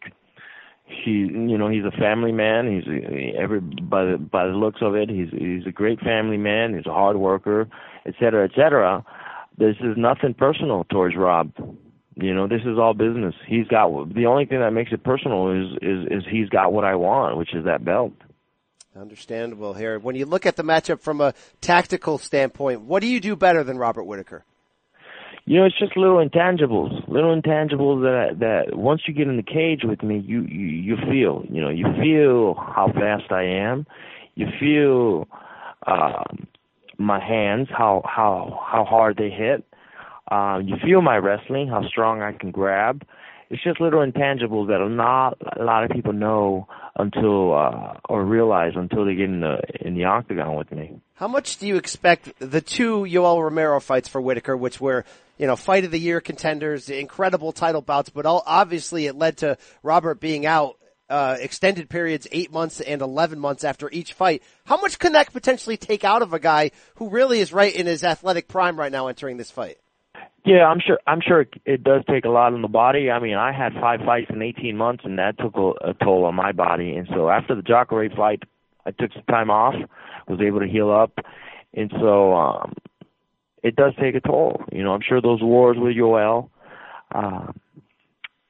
[0.84, 2.66] he, you know, he's a family man.
[2.66, 6.74] He's every by the by the looks of it, he's he's a great family man.
[6.74, 7.68] He's a hard worker,
[8.06, 9.04] et cetera, et cetera
[9.58, 11.52] this is nothing personal towards Rob.
[12.14, 13.34] You know, this is all business.
[13.46, 16.84] He's got the only thing that makes it personal is is is he's got what
[16.84, 18.12] I want, which is that belt.
[18.96, 19.98] Understandable here.
[19.98, 23.62] When you look at the matchup from a tactical standpoint, what do you do better
[23.62, 24.44] than Robert Whitaker?
[25.48, 29.42] You know, it's just little intangibles, little intangibles that that once you get in the
[29.42, 31.42] cage with me, you you you feel.
[31.48, 33.86] You know, you feel how fast I am.
[34.34, 35.26] You feel
[35.86, 36.48] um,
[36.98, 39.64] my hands, how how how hard they hit.
[40.30, 43.06] Um, you feel my wrestling, how strong I can grab.
[43.48, 48.72] It's just little intangibles that not a lot of people know until uh, or realize
[48.76, 51.00] until they get in the in the octagon with me.
[51.14, 55.06] How much do you expect the two Yoel Romero fights for Whitaker, which were
[55.38, 59.38] you know fight of the year contenders, incredible title bouts, but all, obviously it led
[59.38, 60.76] to Robert being out
[61.08, 64.42] uh, extended periods, eight months and 11 months after each fight.
[64.64, 67.86] How much can that potentially take out of a guy who really is right in
[67.86, 69.78] his athletic prime right now entering this fight?
[70.44, 70.98] Yeah, I'm sure.
[71.06, 73.10] I'm sure it does take a lot on the body.
[73.10, 76.24] I mean, I had five fights in 18 months, and that took a, a toll
[76.24, 76.94] on my body.
[76.94, 78.44] And so after the Jacare fight,
[78.86, 79.74] I took some time off,
[80.26, 81.12] was able to heal up,
[81.74, 82.74] and so um,
[83.62, 84.62] it does take a toll.
[84.72, 86.50] You know, I'm sure those wars with Yoel
[87.14, 87.52] uh,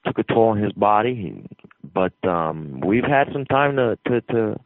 [0.05, 1.45] took a toll on his body.
[1.93, 4.59] But um we've had some time to to to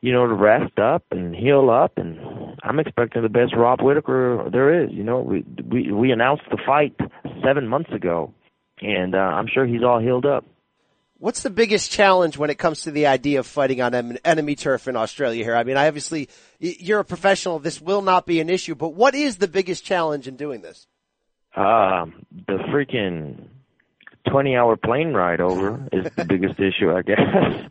[0.00, 2.18] you know to rest up and heal up and
[2.62, 6.58] I'm expecting the best Rob Whitaker there is you know we we we announced the
[6.66, 6.94] fight
[7.42, 8.34] 7 months ago
[8.80, 10.44] and uh, I'm sure he's all healed up
[11.22, 14.88] What's the biggest challenge when it comes to the idea of fighting on enemy turf
[14.88, 15.54] in Australia here?
[15.54, 17.60] I mean, I obviously you're a professional.
[17.60, 20.88] This will not be an issue, but what is the biggest challenge in doing this?
[21.54, 23.44] Um, the freaking
[24.28, 27.70] 20 hour plane ride over is the biggest issue, I guess.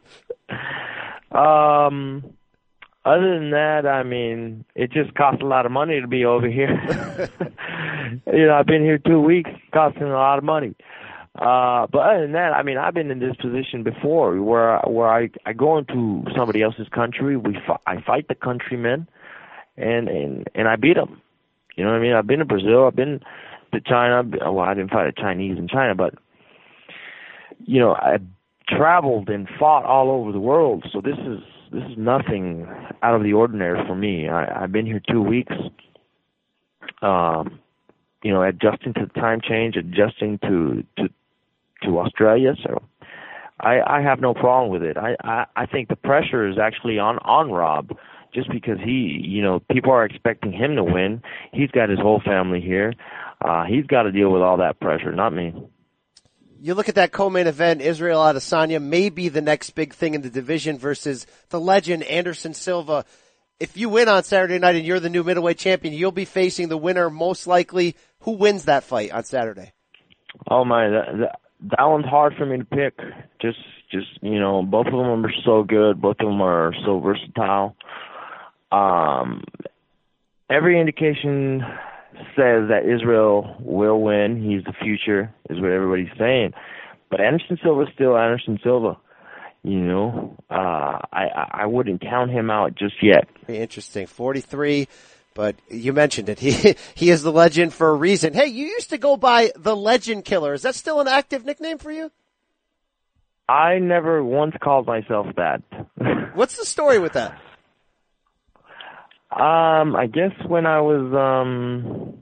[1.34, 2.24] um,
[3.04, 6.48] other than that, I mean, it just costs a lot of money to be over
[6.48, 7.30] here.
[8.28, 10.74] you know, I've been here two weeks, costing a lot of money.
[11.36, 15.08] Uh, but other than that, I mean, I've been in this position before, where where
[15.08, 19.08] I I go into somebody else's country, we fi- I fight the countrymen,
[19.78, 21.22] and and and I beat them.
[21.78, 22.14] You know what I mean?
[22.14, 23.22] I've been to Brazil, I've been
[23.74, 24.24] to China.
[24.52, 26.16] Well, I didn't fight a Chinese in China, but
[27.66, 28.18] you know, I
[28.68, 31.40] traveled and fought all over the world, so this is
[31.72, 32.68] this is nothing
[33.04, 34.28] out of the ordinary for me.
[34.28, 35.56] I, I've been here two weeks.
[37.02, 37.60] Um,
[38.22, 41.10] you know, adjusting to the time change, adjusting to to
[41.84, 42.56] to Australia.
[42.64, 42.82] So
[43.60, 44.98] I, I have no problem with it.
[44.98, 47.92] I, I I think the pressure is actually on on Rob.
[48.34, 51.22] just because he, you know, people are expecting him to win.
[51.52, 52.94] He's got his whole family here.
[53.44, 55.54] Uh, he's got to deal with all that pressure, not me.
[56.62, 60.22] You look at that co-main event, Israel Adesanya may be the next big thing in
[60.22, 63.04] the division versus the legend Anderson Silva.
[63.60, 66.70] If you win on Saturday night and you're the new middleweight champion, you'll be facing
[66.70, 67.96] the winner most likely.
[68.22, 69.74] Who wins that fight on Saturday?
[70.50, 72.98] Oh my, that, that, that one's hard for me to pick.
[73.42, 73.60] Just,
[73.92, 76.02] just you know, both of them are so good.
[76.02, 77.76] Both of them are so versatile.
[78.72, 79.44] Um,
[80.50, 81.62] every indication
[82.36, 84.42] says that Israel will win.
[84.42, 86.54] He's the future, is what everybody's saying.
[87.10, 88.98] But Anderson Silva still Anderson Silva.
[89.64, 93.28] You know, uh, I I wouldn't count him out just yet.
[93.48, 94.08] Interesting.
[94.08, 94.88] Forty three.
[95.34, 96.40] But you mentioned it.
[96.52, 98.34] He he is the legend for a reason.
[98.34, 100.54] Hey, you used to go by the Legend Killer.
[100.54, 102.12] Is that still an active nickname for you?
[103.48, 105.62] I never once called myself that.
[106.36, 107.32] What's the story with that?
[109.32, 112.18] Um, I guess when I was um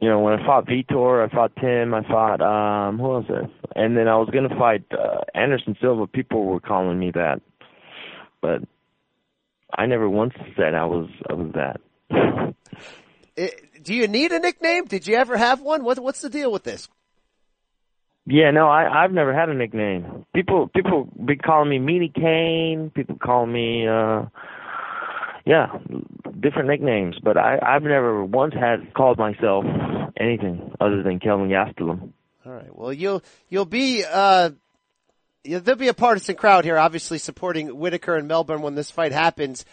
[0.00, 3.50] you know, when I fought Vitor, I fought Tim, I fought um who was it?
[3.76, 7.40] And then I was gonna fight uh, Anderson Silva, people were calling me that.
[8.42, 8.62] But
[9.76, 11.80] I never once said I was I was that.
[13.36, 14.84] It, do you need a nickname?
[14.84, 15.84] Did you ever have one?
[15.84, 16.88] What what's the deal with this?
[18.26, 20.26] Yeah, no, I I've never had a nickname.
[20.34, 24.26] People people be calling me Meanie Kane, people call me uh
[25.46, 25.68] yeah,
[26.38, 29.64] different nicknames, but I I've never once had called myself
[30.18, 32.10] anything other than Kelvin Gastelum.
[32.44, 32.76] All right.
[32.76, 34.50] Well, you'll you'll be uh
[35.44, 39.64] there'll be a partisan crowd here, obviously supporting Whitaker and Melbourne when this fight happens.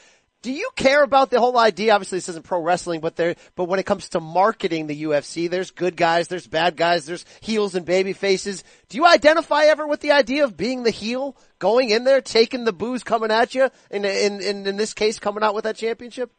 [0.44, 1.94] Do you care about the whole idea?
[1.94, 5.50] Obviously, this isn't pro wrestling, but there, but when it comes to marketing the UFC,
[5.50, 8.64] there's good guys, there's bad guys, there's heels and baby faces.
[8.88, 12.66] Do you identify ever with the idea of being the heel, going in there, taking
[12.66, 15.76] the boos coming at you, in, in, in, in this case, coming out with that
[15.76, 16.32] championship?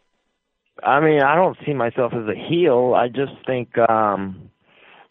[0.80, 2.94] I mean, I don't see myself as a heel.
[2.94, 4.50] I just think, um,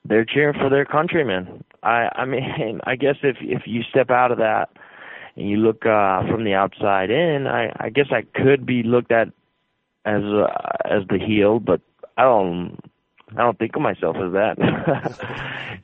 [0.07, 1.63] they're cheering for their countrymen.
[1.83, 4.69] I, I mean, I guess if, if you step out of that,
[5.35, 9.11] and you look uh, from the outside in, I, I guess I could be looked
[9.11, 9.27] at
[10.03, 10.47] as uh,
[10.83, 11.79] as the heel, but
[12.17, 12.79] I don't
[13.35, 14.57] I don't think of myself as that.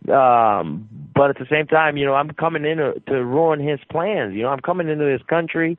[0.12, 3.80] um, but at the same time, you know, I'm coming in to, to ruin his
[3.92, 4.34] plans.
[4.34, 5.78] You know, I'm coming into this country,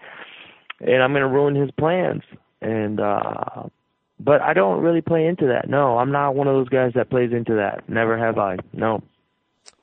[0.81, 2.23] and I'm going to ruin his plans.
[2.61, 3.65] And uh,
[4.19, 5.69] but I don't really play into that.
[5.69, 7.89] No, I'm not one of those guys that plays into that.
[7.89, 8.57] Never have I.
[8.73, 9.03] No.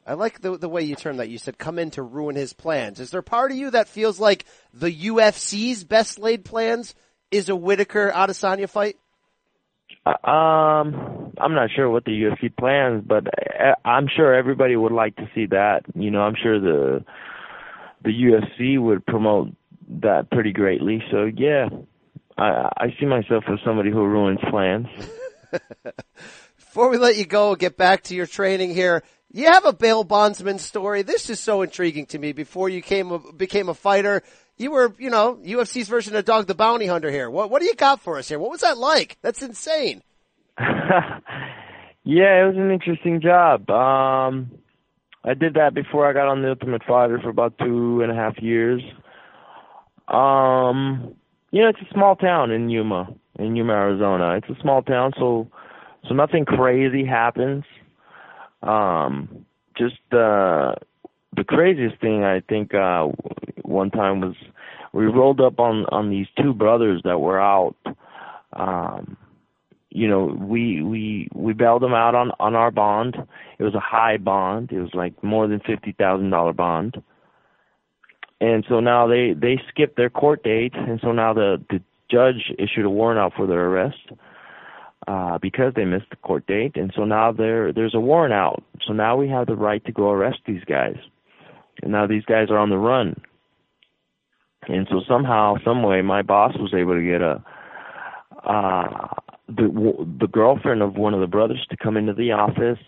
[0.06, 1.30] I like the the way you termed that.
[1.30, 3.00] You said come in to ruin his plans.
[3.00, 6.96] Is there part of you that feels like the UFC's best laid plans
[7.30, 8.98] is a Whitaker Adesanya fight?
[10.06, 14.92] Uh, um, I'm not sure what the UFC plans, but uh, I'm sure everybody would
[14.92, 15.82] like to see that.
[15.94, 17.06] You know, I'm sure the
[18.04, 19.50] the UFC would promote
[20.02, 21.04] that pretty greatly.
[21.12, 21.70] So yeah,
[22.38, 24.88] I I see myself as somebody who ruins plans.
[26.58, 29.04] Before we let you go, get back to your training here.
[29.34, 31.02] You have a bail bondsman story.
[31.04, 32.34] This is so intriguing to me.
[32.34, 34.24] Before you came became a fighter,
[34.58, 37.30] you were, you know, UFC's version of Dog the Bounty Hunter here.
[37.30, 38.40] What what do you got for us here?
[38.40, 39.18] What was that like?
[39.22, 40.04] That's insane.
[40.60, 43.70] yeah, it was an interesting job.
[43.70, 44.52] Um,
[45.24, 48.16] I did that before I got on the Ultimate Fighter for about two and a
[48.16, 48.82] half years.
[50.08, 51.16] Um,
[51.52, 54.36] you know, it's a small town in Yuma, in Yuma, Arizona.
[54.38, 55.48] It's a small town, so
[56.08, 57.64] so nothing crazy happens.
[58.64, 59.46] Um,
[59.78, 60.74] just uh,
[61.36, 63.08] the craziest thing I think uh,
[63.64, 64.36] one time was
[64.94, 67.76] we rolled up on on these two brothers that were out.
[68.54, 69.18] Um,
[69.90, 73.18] you know, we we we bailed them out on on our bond.
[73.60, 74.72] It was a high bond.
[74.72, 77.02] It was like more than fifty thousand dollar bond.
[78.42, 82.52] And so now they they skipped their court date, and so now the the judge
[82.58, 84.12] issued a warrant out for their arrest
[85.08, 88.64] uh, because they missed the court date, and so now there there's a warrant out.
[88.86, 90.98] So now we have the right to go arrest these guys,
[91.84, 93.22] and now these guys are on the run.
[94.68, 97.44] And so somehow, some way, my boss was able to get a
[98.44, 99.08] uh,
[99.48, 102.80] the the girlfriend of one of the brothers to come into the office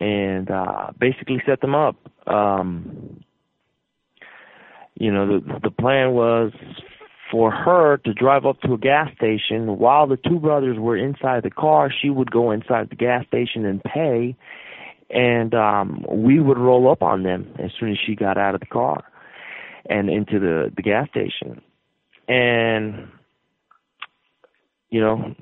[0.00, 1.96] and uh, basically set them up.
[2.26, 3.22] Um,
[5.02, 6.52] you know, the the plan was
[7.28, 9.78] for her to drive up to a gas station.
[9.78, 13.66] While the two brothers were inside the car she would go inside the gas station
[13.66, 14.36] and pay
[15.10, 18.60] and um we would roll up on them as soon as she got out of
[18.60, 19.02] the car
[19.86, 21.60] and into the the gas station.
[22.28, 23.08] And
[24.90, 25.34] you know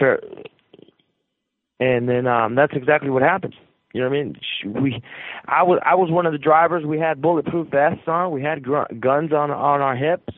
[0.00, 0.18] fair
[1.78, 3.54] and then um that's exactly what happened
[3.92, 4.36] you know what I mean?
[4.64, 5.02] We,
[5.46, 6.84] I was I was one of the drivers.
[6.84, 8.30] We had bulletproof vests on.
[8.30, 10.32] We had gr- guns on on our hips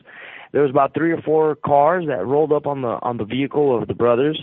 [0.55, 3.77] there was about three or four cars that rolled up on the on the vehicle
[3.77, 4.41] of the brothers.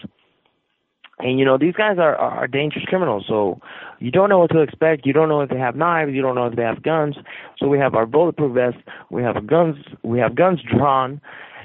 [1.19, 3.61] And you know these guys are are dangerous criminals, so
[3.99, 5.07] you don't know what to expect.
[5.07, 6.13] You don't know if they have knives.
[6.13, 7.17] You don't know if they have guns.
[7.59, 8.83] So we have our bulletproof vests.
[9.11, 9.77] We have guns.
[10.03, 11.19] We have guns drawn,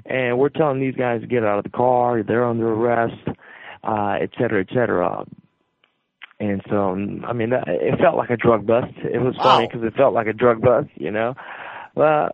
[0.05, 2.23] and we're telling these guys to get out of the car.
[2.23, 3.27] They're under arrest,
[3.83, 5.25] uh, et cetera, et cetera.
[6.39, 6.91] And so,
[7.25, 8.93] I mean, it felt like a drug bust.
[8.97, 11.33] It was funny because it felt like a drug bust, you know.
[11.95, 12.29] Well,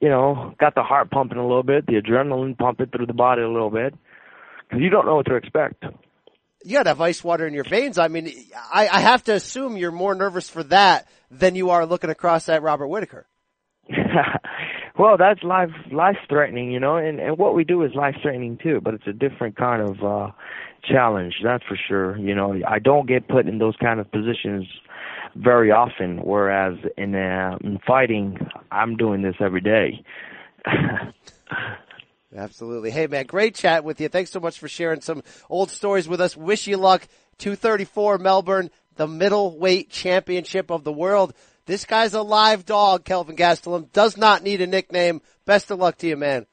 [0.00, 3.42] you know, got the heart pumping a little bit, the adrenaline pumping through the body
[3.42, 3.94] a little bit,
[4.68, 5.82] because you don't know what to expect.
[6.62, 7.98] You got to have ice water in your veins.
[7.98, 8.30] I mean,
[8.72, 12.48] I, I have to assume you're more nervous for that than you are looking across
[12.48, 13.26] at Robert Whitaker.
[14.98, 18.58] well, that's life life threatening, you know, and and what we do is life threatening
[18.62, 20.30] too, but it's a different kind of uh
[20.90, 22.16] challenge, that's for sure.
[22.18, 24.66] You know, I don't get put in those kind of positions
[25.36, 28.38] very often, whereas in, uh, in fighting,
[28.70, 30.02] I'm doing this every day.
[32.36, 32.90] Absolutely.
[32.90, 34.08] Hey man, great chat with you.
[34.08, 36.36] Thanks so much for sharing some old stories with us.
[36.36, 37.08] Wish you luck.
[37.38, 41.32] 234 Melbourne, the middleweight championship of the world.
[41.66, 43.92] This guy's a live dog, Kelvin Gastelum.
[43.92, 45.20] Does not need a nickname.
[45.44, 46.46] Best of luck to you, man.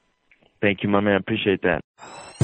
[0.60, 1.16] Thank you, my man.
[1.16, 1.80] Appreciate that.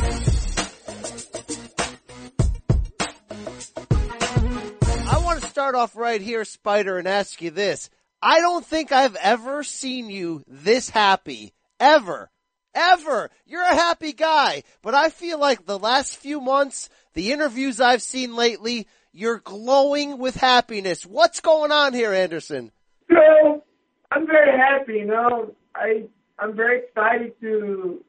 [5.62, 7.88] start off right here, Spider, and ask you this.
[8.20, 11.52] I don't think I've ever seen you this happy.
[11.78, 12.32] Ever.
[12.74, 13.30] Ever.
[13.46, 14.64] You're a happy guy.
[14.82, 20.18] But I feel like the last few months, the interviews I've seen lately, you're glowing
[20.18, 21.06] with happiness.
[21.06, 22.72] What's going on here, Anderson?
[23.08, 23.62] So,
[24.10, 25.54] I'm very happy, you know.
[25.76, 26.06] I,
[26.40, 28.02] I'm very excited to,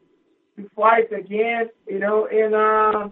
[0.58, 3.10] to fight again, you know, and, uh,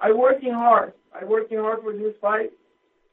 [0.00, 0.94] I'm working hard.
[1.14, 2.50] I'm working hard for this fight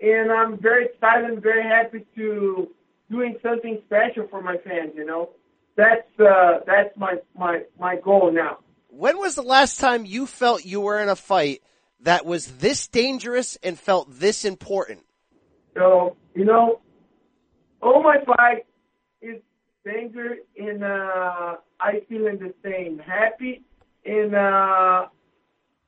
[0.02, 2.70] and I'm very excited and very happy to
[3.10, 4.92] doing something special for my fans.
[4.96, 5.30] You know,
[5.76, 8.60] that's uh, that's my my my goal now.
[8.90, 11.62] When was the last time you felt you were in a fight
[12.02, 15.02] that was this dangerous and felt this important?
[15.76, 16.80] So you know,
[17.82, 18.66] all my fight
[19.22, 19.42] is
[19.86, 23.64] danger, and uh, I feeling the same, happy,
[24.06, 25.08] and uh,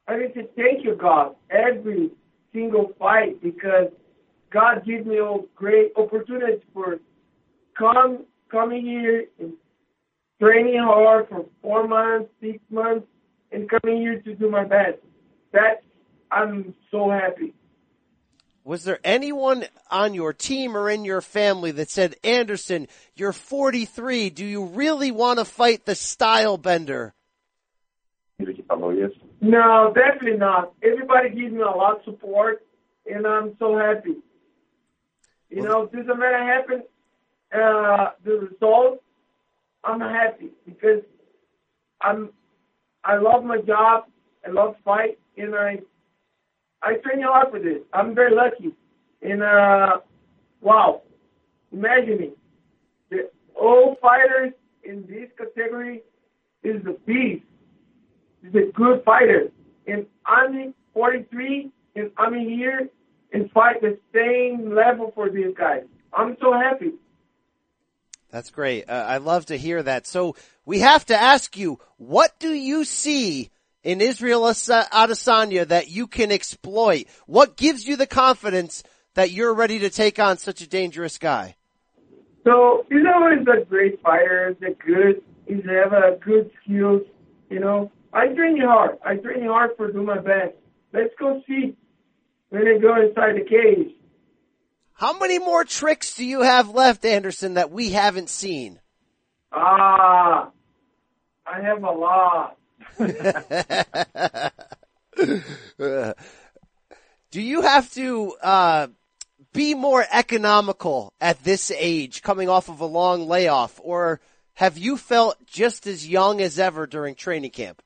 [0.08, 2.12] I need to thank you, God, every
[2.54, 3.88] single fight because
[4.52, 7.00] God gives me a great opportunity for
[7.78, 9.54] come coming here and
[10.42, 13.08] training hard for four months, six months,
[13.52, 14.98] and coming here to do my best.
[15.54, 15.82] That's
[16.32, 17.54] I'm so happy.
[18.64, 24.30] Was there anyone on your team or in your family that said, Anderson, you're 43.
[24.30, 27.12] Do you really want to fight the Stylebender?
[29.42, 30.74] No, definitely not.
[30.84, 32.64] Everybody gives me a lot of support,
[33.12, 34.18] and I'm so happy.
[35.52, 36.84] You know, doesn't matter happen,
[37.54, 39.04] uh, the result,
[39.84, 41.02] I'm happy because
[42.02, 42.30] I'm,
[43.04, 44.06] I love my job,
[44.48, 45.80] I love fight, and I,
[46.82, 47.80] I train a lot for this.
[47.92, 48.74] I'm very lucky.
[49.22, 49.98] And, uh,
[50.62, 51.02] wow,
[51.74, 52.32] imagine
[53.10, 54.54] the all fighters
[54.86, 56.02] in this category
[56.64, 57.44] is the beast.
[58.44, 59.52] Is a good fighter.
[59.86, 62.90] And I'm 43, and I'm here
[63.32, 65.84] and fight the same level for these guys.
[66.14, 66.94] I'm so happy.
[68.30, 68.90] That's great.
[68.90, 70.08] Uh, I love to hear that.
[70.08, 73.50] So we have to ask you, what do you see
[73.84, 77.06] in Israel Adesanya that you can exploit?
[77.26, 78.84] What gives you the confidence
[79.16, 81.56] that you're ready to take on such a dangerous guy?
[82.46, 84.56] So Israel is a great fighter.
[84.60, 85.22] He's a good.
[85.46, 87.02] He's have a good skills.
[87.50, 88.98] You know, I train hard.
[89.06, 90.54] I train hard for do my best.
[90.94, 91.76] Let's go see
[92.52, 93.96] when they go inside the cage.
[94.94, 98.80] How many more tricks do you have left, Anderson, that we haven't seen?
[99.52, 100.52] Ah,
[101.48, 102.58] I have a lot.
[107.32, 108.88] do you have to uh,
[109.54, 114.20] be more economical at this age, coming off of a long layoff, or
[114.54, 117.82] have you felt just as young as ever during training camp?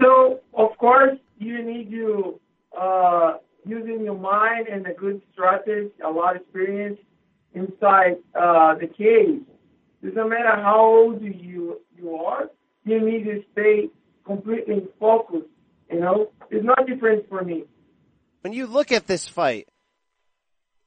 [0.00, 2.40] So, of course, you need to
[2.78, 3.34] uh,
[3.66, 6.98] using your mind and a good strategy, a lot of experience
[7.54, 9.42] inside uh, the cage.
[10.02, 12.50] Doesn't matter how old you you are,
[12.84, 13.90] you need to stay
[14.24, 15.48] completely focused.
[15.90, 17.64] You know, it's not different for me.
[18.42, 19.68] When you look at this fight,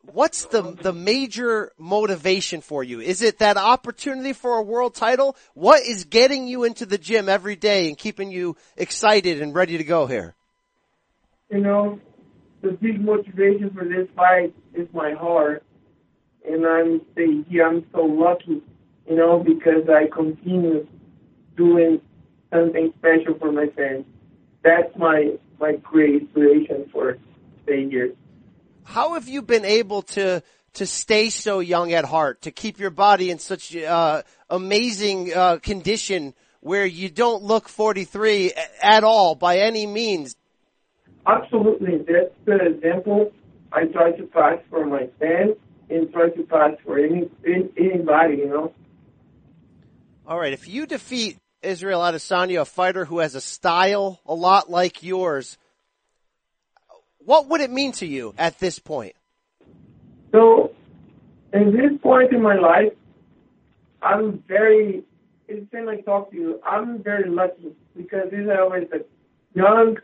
[0.02, 3.00] what's the the major motivation for you?
[3.02, 5.36] Is it that opportunity for a world title?
[5.54, 9.78] What is getting you into the gym every day and keeping you excited and ready
[9.78, 10.36] to go here?
[11.54, 11.99] You know,
[12.62, 15.64] the big motivation for this fight is my heart.
[16.49, 18.62] And I'm saying here, I'm so lucky,
[19.08, 20.88] you know, because I continue
[21.56, 22.01] doing
[22.51, 24.06] something special for my fans.
[24.64, 27.18] That's my my great inspiration for
[27.64, 28.14] staying here.
[28.84, 30.41] How have you been able to
[30.74, 35.58] to stay so young at heart, to keep your body in such uh, amazing uh,
[35.58, 40.36] condition where you don't look 43 at all by any means?
[41.26, 43.32] Absolutely, that's the example
[43.71, 45.55] I try to pass for my fans
[45.89, 48.74] and try to pass for any anybody, you know.
[50.28, 54.69] All right, if you defeat Israel Adesanya, a fighter who has a style a lot
[54.69, 55.57] like yours,
[57.19, 59.15] what would it mean to you at this point?
[60.32, 60.71] So,
[61.53, 62.93] at this point in my life,
[64.01, 65.03] I'm very,
[65.47, 68.99] it's been like talk to you, I'm very lucky because Israel is a
[69.57, 69.97] young,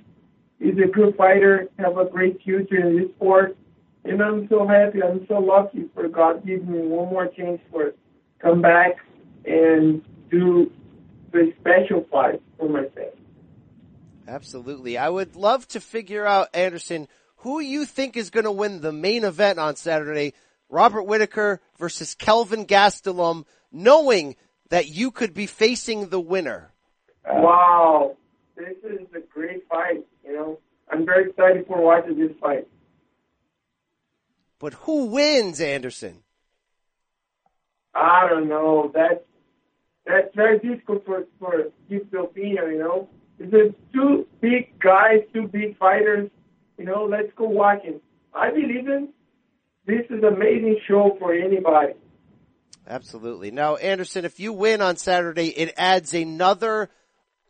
[0.59, 3.57] is a good fighter, have a great future in this sport.
[4.05, 7.93] And I'm so happy, I'm so lucky for God giving me one more chance for
[8.39, 8.97] come back
[9.45, 10.71] and do
[11.31, 13.13] the special fight for myself.
[14.27, 14.97] Absolutely.
[14.97, 17.07] I would love to figure out, Anderson,
[17.37, 20.33] who you think is going to win the main event on Saturday.
[20.69, 24.35] Robert Whitaker versus Kelvin Gastelum, knowing
[24.69, 26.71] that you could be facing the winner.
[27.27, 28.17] Wow.
[28.55, 30.59] This is a great fight, you know.
[30.91, 32.67] I'm very excited for watching this fight.
[34.59, 36.23] But who wins, Anderson?
[37.93, 38.91] I don't know.
[38.93, 39.23] That's
[40.05, 43.09] that's very difficult for for the opinion, you know.
[43.39, 46.29] It's two big guys, two big fighters.
[46.77, 48.01] You know, let's go watching.
[48.33, 49.09] I believe in
[49.85, 51.93] this is an amazing show for anybody.
[52.87, 53.51] Absolutely.
[53.51, 56.89] Now, Anderson, if you win on Saturday, it adds another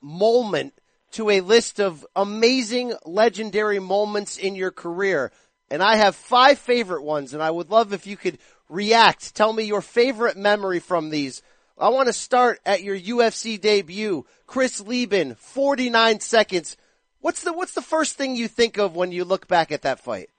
[0.01, 0.73] moment
[1.11, 5.31] to a list of amazing, legendary moments in your career.
[5.71, 8.39] And I have five favorite ones, and I would love if you could
[8.69, 9.35] react.
[9.35, 11.41] Tell me your favorite memory from these
[11.79, 14.25] I want to start at your UFC debut.
[14.45, 16.75] Chris Leben, 49 seconds.
[17.21, 20.01] What's the, what's the first thing you think of when you look back at that
[20.01, 20.29] fight?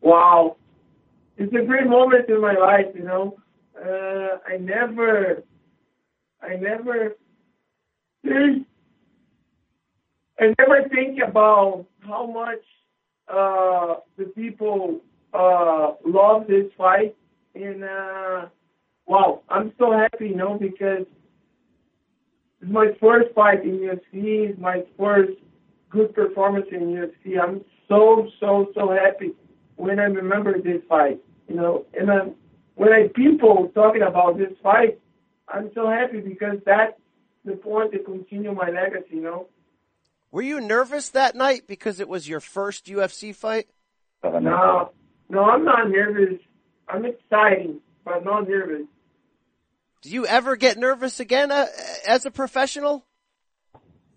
[0.00, 0.56] Wow.
[1.36, 3.36] It's a great moment in my life, you know.
[3.76, 5.42] Uh, I never,
[6.40, 7.16] I never,
[10.40, 12.64] I never think about how much
[13.28, 15.00] uh, the people
[15.34, 17.14] uh, love this fight,
[17.54, 18.46] and uh,
[19.06, 21.04] wow, I'm so happy, you know, because
[22.62, 25.32] it's my first fight in UFC, it's my first
[25.90, 27.38] good performance in UFC.
[27.38, 29.32] I'm so, so, so happy
[29.76, 32.34] when I remember this fight, you know, and then
[32.76, 34.98] when I people talking about this fight,
[35.48, 36.94] I'm so happy because that's
[37.44, 39.46] the point to continue my legacy, you know.
[40.32, 43.66] Were you nervous that night because it was your first UFC fight?
[44.22, 44.92] No,
[45.28, 46.40] no, I'm not nervous.
[46.88, 48.86] I'm excited, but not nervous.
[50.02, 51.66] Do you ever get nervous again uh,
[52.06, 53.04] as a professional?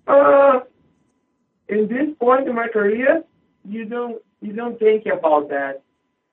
[0.08, 0.60] Uh,
[1.68, 3.24] in this point in my career,
[3.68, 5.82] you don't you don't think about that.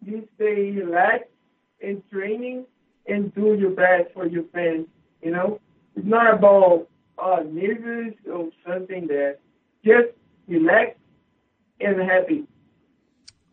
[0.05, 1.31] You stay relaxed
[1.81, 2.67] in training
[3.07, 4.87] and do your best for your fans.
[5.23, 5.61] You know,
[5.97, 9.37] it's not about uh, nervous or something there.
[9.85, 10.09] Just
[10.47, 10.97] relax
[11.81, 12.47] and happy.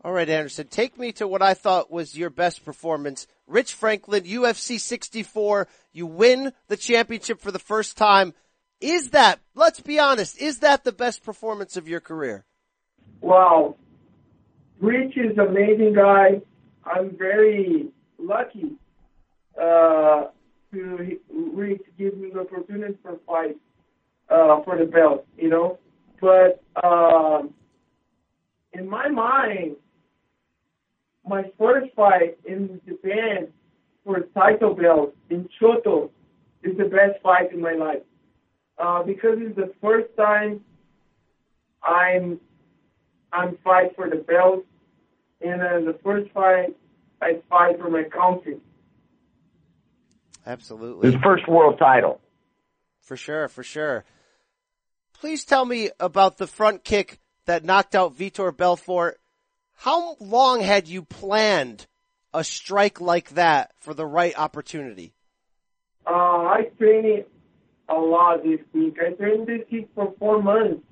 [0.04, 3.26] All right, Anderson, take me to what I thought was your best performance.
[3.46, 8.32] Rich Franklin, UFC 64, you win the championship for the first time.
[8.80, 12.44] Is that, let's be honest, is that the best performance of your career?
[13.20, 13.74] Wow.
[14.80, 16.40] Rich is an amazing guy.
[16.84, 18.76] I'm very lucky
[19.60, 20.26] uh,
[20.72, 23.56] to Rich give me the opportunity for fight
[24.30, 25.78] uh, for the belt, you know.
[26.20, 27.54] But um,
[28.72, 29.76] in my mind,
[31.26, 33.48] my first fight in Japan
[34.04, 36.10] for title belt in Shooto
[36.62, 38.02] is the best fight in my life.
[38.78, 40.60] Uh, because it's the first time
[41.82, 42.40] I'm
[43.32, 44.64] I'm fight for the belt,
[45.40, 46.76] and uh, the first fight
[47.20, 48.58] I fight for my country.
[50.46, 52.20] Absolutely, his first world title.
[53.00, 54.04] For sure, for sure.
[55.20, 59.18] Please tell me about the front kick that knocked out Vitor Belfort
[59.80, 61.86] how long had you planned
[62.34, 65.14] a strike like that for the right opportunity?
[66.04, 67.24] Uh, I trained
[67.88, 68.96] a lot this week.
[69.00, 70.82] I trained this week for four months,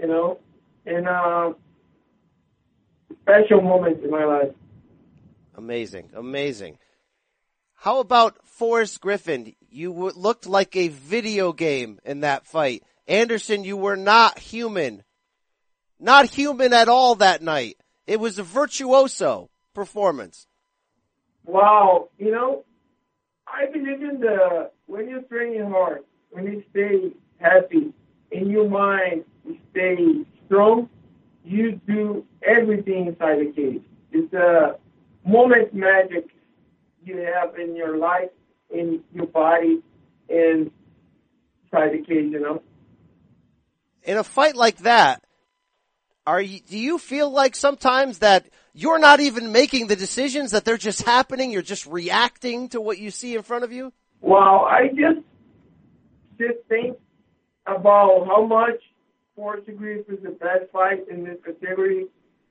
[0.00, 0.38] you know,
[0.86, 1.52] and uh,
[3.22, 4.54] special moments in my life.
[5.56, 6.78] Amazing, amazing.
[7.74, 9.52] How about Forrest Griffin?
[9.68, 12.84] You looked like a video game in that fight.
[13.08, 15.02] Anderson, you were not human.
[15.98, 17.78] Not human at all that night.
[18.06, 20.46] It was a virtuoso performance.
[21.44, 22.64] Wow, you know,
[23.46, 27.92] I believe in the when you train hard, when you stay happy,
[28.30, 30.88] in your mind, you stay strong,
[31.44, 33.82] you do everything inside the cage.
[34.12, 34.76] It's a
[35.26, 36.28] moment magic
[37.02, 38.30] you have in your life,
[38.70, 39.82] in your body,
[40.28, 40.70] and
[41.64, 42.62] inside the cage, you know.
[44.08, 45.22] In a fight like that,
[46.26, 50.64] are you, do you feel like sometimes that you're not even making the decisions that
[50.64, 51.50] they're just happening?
[51.50, 53.92] You're just reacting to what you see in front of you?
[54.22, 55.26] Well, I just
[56.38, 56.96] just think
[57.66, 58.80] about how much
[59.68, 62.06] agrees is the best fight in this category.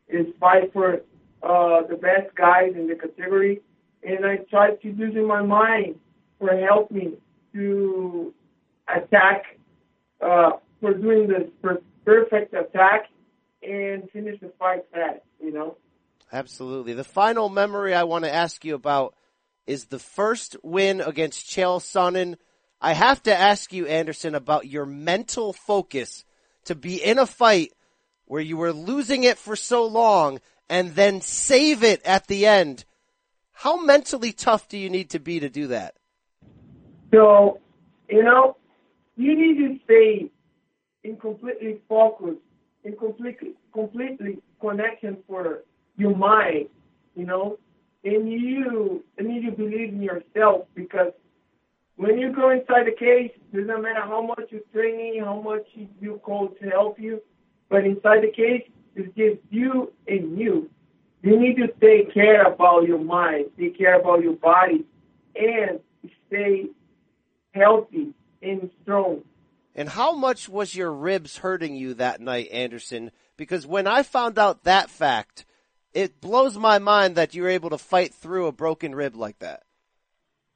[0.10, 1.01] Is fight for
[1.41, 3.62] uh, the best guys in the category,
[4.03, 5.95] and I try to use in my mind
[6.38, 7.14] for help me
[7.53, 8.32] to
[8.88, 9.58] attack
[10.22, 11.49] uh, for doing this
[12.05, 13.09] perfect attack
[13.63, 15.21] and finish the fight fast.
[15.41, 15.78] You know.
[16.32, 16.93] Absolutely.
[16.93, 19.15] The final memory I want to ask you about
[19.65, 22.36] is the first win against Chael Sonnen.
[22.82, 26.25] I have to ask you, Anderson, about your mental focus
[26.65, 27.73] to be in a fight
[28.25, 32.84] where you were losing it for so long and then save it at the end.
[33.51, 35.95] How mentally tough do you need to be to do that?
[37.13, 37.59] So,
[38.09, 38.57] you know,
[39.15, 40.32] you need to stay
[41.04, 42.39] in completely focused,
[42.84, 45.64] in completely, completely connection for
[45.98, 46.68] your mind,
[47.16, 47.58] you know,
[48.04, 51.12] and you need to believe in yourself because
[51.95, 55.66] when you go inside the cage, doesn't matter how much you training, how much
[56.00, 57.22] you call to help you,
[57.70, 60.70] but inside the cage, it's just you and you.
[61.24, 64.86] You need to take care about your mind, take care about your body,
[65.36, 65.80] and
[66.28, 66.68] stay
[67.54, 69.22] healthy and strong.
[69.78, 73.11] And how much was your ribs hurting you that night, Anderson?
[73.38, 75.45] Because when I found out that fact,
[75.93, 79.61] it blows my mind that you're able to fight through a broken rib like that.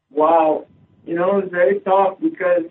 [0.10, 0.66] Wow,
[1.06, 2.64] you know it's very tough because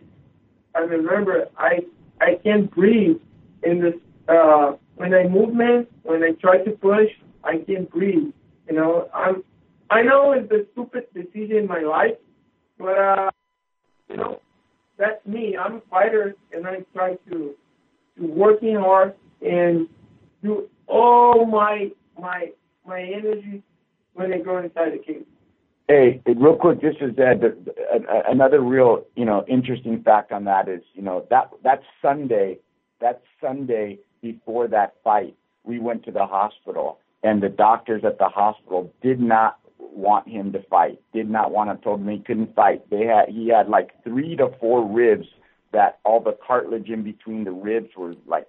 [0.75, 1.81] I remember I
[2.21, 3.21] I can't breathe
[3.63, 3.95] in this
[4.29, 7.09] uh, when I movement when I try to push
[7.45, 8.33] I can't breathe.
[8.69, 9.43] You know I'm
[9.89, 12.19] I know it's a stupid decision in my life,
[12.77, 13.31] but uh,
[14.09, 14.41] you know
[15.01, 15.57] that's me.
[15.57, 17.55] I'm a fighter and I try to
[18.19, 19.89] to working hard and
[20.43, 21.91] do all my
[22.21, 22.51] my
[22.87, 23.63] my energy
[24.15, 25.25] when I go inside the cage.
[25.89, 27.43] Hey, real quick, just as Ed,
[28.29, 32.59] another real, you know, interesting fact on that is, you know, that that Sunday,
[33.01, 35.35] that Sunday before that fight,
[35.65, 40.53] we went to the hospital, and the doctors at the hospital did not want him
[40.53, 42.89] to fight, did not want him, told him he couldn't fight.
[42.91, 45.27] They had he had like three to four ribs
[45.73, 48.47] that all the cartilage in between the ribs were like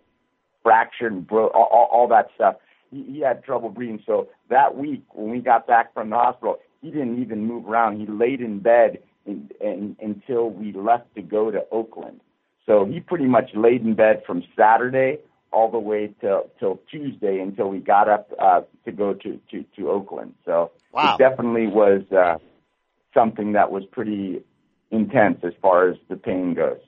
[0.64, 2.56] fractured and broke, all, all, all that stuff
[2.92, 4.04] he, he had trouble breathing.
[4.06, 8.00] So that week when we got back from the hospital, he didn't even move around.
[8.00, 12.20] He laid in bed in, in, until we left to go to Oakland.
[12.66, 15.20] So he pretty much laid in bed from Saturday
[15.52, 19.66] all the way till till Tuesday until we got up uh, to go to, to
[19.76, 20.34] to Oakland.
[20.46, 21.16] So wow.
[21.16, 22.38] it definitely was uh,
[23.14, 24.44] something that was pretty
[24.90, 26.80] intense as far as the pain goes.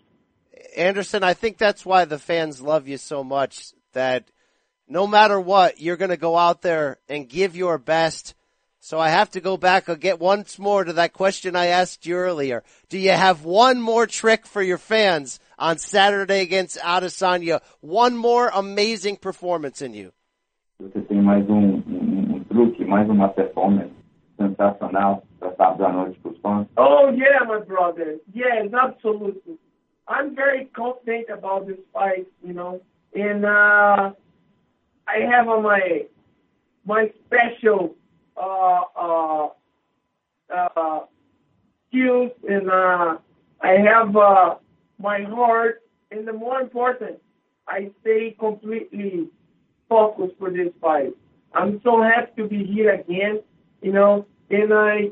[0.76, 3.74] Anderson, I think that's why the fans love you so much.
[3.94, 4.26] That
[4.88, 8.34] no matter what, you're going to go out there and give your best.
[8.80, 12.06] So I have to go back and get once more to that question I asked
[12.06, 12.64] you earlier.
[12.90, 17.62] Do you have one more trick for your fans on Saturday against Adesanya?
[17.82, 20.12] One more amazing performance in you?
[20.80, 23.94] Você tem mais um, um, um truque, mais uma performance
[24.38, 26.68] sensacional para sábado à noite para os fãs?
[26.78, 28.20] Oh yeah, my brother.
[28.34, 29.58] Yes, absolutely.
[30.08, 32.82] I'm very confident about this fight, you know.
[33.16, 34.12] And uh,
[35.08, 36.06] I have on my
[36.86, 37.96] my special
[38.36, 39.48] uh, uh,
[40.54, 41.00] uh,
[41.88, 43.18] skills, and uh,
[43.62, 44.56] I have uh,
[45.04, 45.82] my heart,
[46.12, 47.20] and the more important,
[47.68, 49.28] I stay completely
[49.90, 51.14] focused for this fight.
[51.54, 53.42] I'm so happy to be here again,
[53.82, 55.10] you know, and I,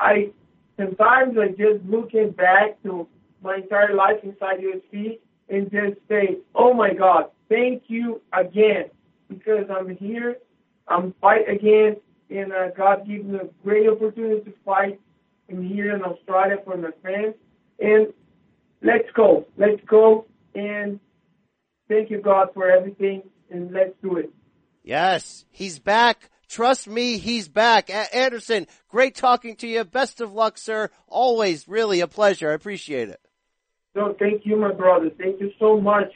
[0.00, 0.30] I
[0.78, 3.06] sometimes I just looking back to
[3.42, 5.18] my entire life inside UFC
[5.50, 8.86] and just say, oh my God, thank you again
[9.28, 10.38] because I'm here.
[10.88, 11.96] I'm fight again,
[12.30, 14.98] and uh, God gave me a great opportunity to fight.
[15.50, 17.34] I'm here in Australia for my fans,
[17.78, 18.08] and
[18.82, 21.00] let's go, let's go, and
[21.88, 24.30] thank you God for everything, and let's do it.
[24.82, 26.30] Yes, he's back.
[26.48, 27.90] Trust me, he's back.
[28.14, 29.84] Anderson, great talking to you.
[29.84, 30.88] Best of luck, sir.
[31.06, 32.50] Always really a pleasure.
[32.50, 33.20] I appreciate it.
[33.94, 35.10] So thank you, my brother.
[35.18, 36.10] Thank you so much.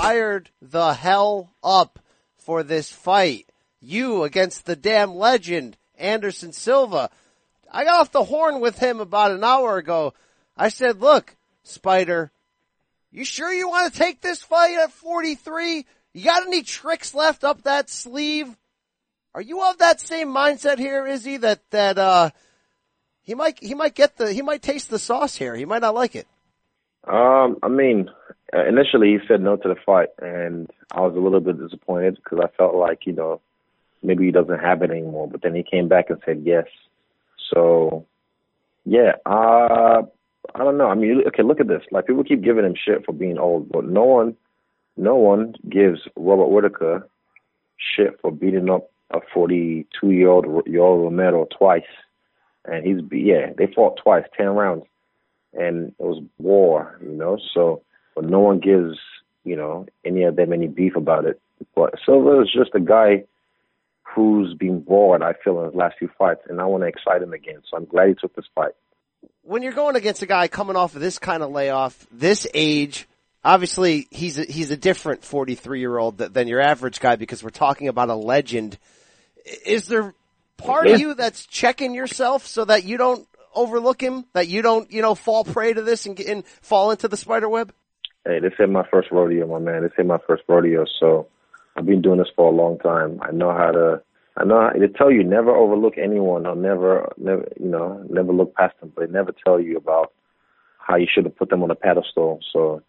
[0.00, 1.98] fired the hell up
[2.38, 3.50] for this fight.
[3.80, 7.10] You against the damn legend, Anderson Silva.
[7.70, 10.14] I got off the horn with him about an hour ago.
[10.56, 12.32] I said, look, Spider,
[13.12, 15.86] you sure you want to take this fight at 43?
[16.12, 18.56] You got any tricks left up that sleeve?
[19.34, 22.30] Are you of that same mindset here, Izzy, that, that, uh,
[23.22, 25.54] he might, he might get the, he might taste the sauce here.
[25.54, 26.26] He might not like it.
[27.06, 28.10] Um, I mean,
[28.52, 32.40] initially he said no to the fight and I was a little bit disappointed because
[32.42, 33.40] I felt like, you know,
[34.02, 36.66] maybe he doesn't have it anymore, but then he came back and said yes.
[37.52, 38.06] So,
[38.84, 40.02] yeah, uh,
[40.54, 40.88] I don't know.
[40.88, 41.82] I mean, okay, look at this.
[41.90, 44.36] Like people keep giving him shit for being old, but no one,
[44.96, 47.08] no one gives Robert Whitaker
[47.76, 51.82] shit for beating up a 42 year old Yoel Romero twice,
[52.64, 54.84] and he's yeah, they fought twice, ten rounds,
[55.52, 57.38] and it was war, you know.
[57.54, 57.82] So,
[58.14, 58.98] but no one gives
[59.44, 61.40] you know any of them any beef about it.
[61.74, 63.24] But Silva is just a guy
[64.14, 65.22] who's been bored.
[65.22, 67.62] I feel in his last few fights, and I want to excite him again.
[67.70, 68.72] So I'm glad he took this fight
[69.42, 73.08] when you're going against a guy coming off of this kind of layoff, this age,
[73.44, 77.50] obviously he's a, he's a different 43 year old than your average guy because we're
[77.50, 78.78] talking about a legend.
[79.66, 80.14] Is there
[80.56, 80.94] part yeah.
[80.94, 85.02] of you that's checking yourself so that you don't overlook him, that you don't, you
[85.02, 87.72] know, fall prey to this and, get, and fall into the spider web?
[88.24, 89.82] Hey, this ain't my first rodeo, my man.
[89.82, 91.26] This ain't my first rodeo, so
[91.80, 93.18] I've been doing this for a long time.
[93.22, 94.02] I know how to
[94.36, 98.34] I know how, they tell you never overlook anyone or never, never, you know, never
[98.34, 100.12] look past them, but they never tell you about
[100.78, 102.40] how you should have put them on a pedestal.
[102.52, 102.82] So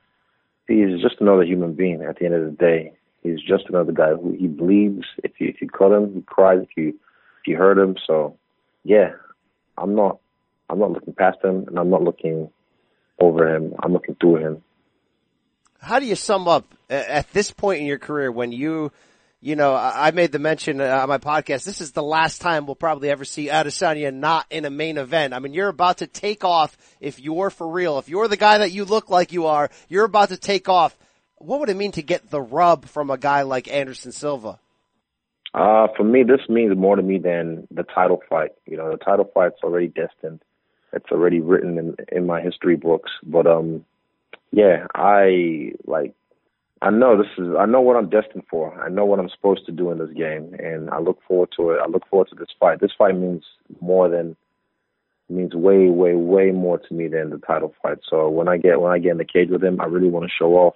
[0.68, 2.02] he's just another human being.
[2.02, 2.92] At the end of the day,
[3.24, 5.06] he's just another guy who he bleeds.
[5.24, 6.60] If you if you cut him, he cries.
[6.62, 8.38] If you if you hurt him, so
[8.84, 9.12] yeah,
[9.78, 10.20] I'm not
[10.70, 12.50] I'm not looking past him, and I'm not looking
[13.22, 13.74] over him.
[13.84, 14.62] I'm looking through him.
[15.82, 18.92] How do you sum up at this point in your career when you
[19.44, 21.64] you know, I made the mention uh, on my podcast.
[21.64, 25.34] This is the last time we'll probably ever see Adesanya not in a main event.
[25.34, 26.78] I mean, you're about to take off.
[27.00, 30.06] If you're for real, if you're the guy that you look like you are, you're
[30.06, 30.96] about to take off.
[31.40, 34.60] What would it mean to get the rub from a guy like Anderson Silva?
[35.56, 38.52] Uh, for me, this means more to me than the title fight.
[38.68, 40.44] You know, the title fight's already destined.
[40.94, 43.10] It's already written in in my history books.
[43.24, 43.86] But um,
[44.52, 46.14] yeah, I like
[46.82, 48.74] I know this is I know what I'm destined for.
[48.82, 51.72] I know what I'm supposed to do in this game and I look forward to
[51.72, 51.80] it.
[51.82, 52.82] I look forward to this fight.
[52.82, 53.44] This fight means
[53.82, 54.36] more than
[55.30, 58.00] means way, way, way more to me than the title fight.
[58.10, 60.26] So when I get when I get in the cage with him, I really want
[60.26, 60.76] to show off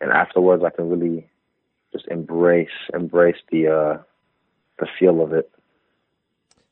[0.00, 1.28] and afterwards I can really
[1.92, 4.02] just embrace embrace the uh
[4.78, 5.50] the feel of it.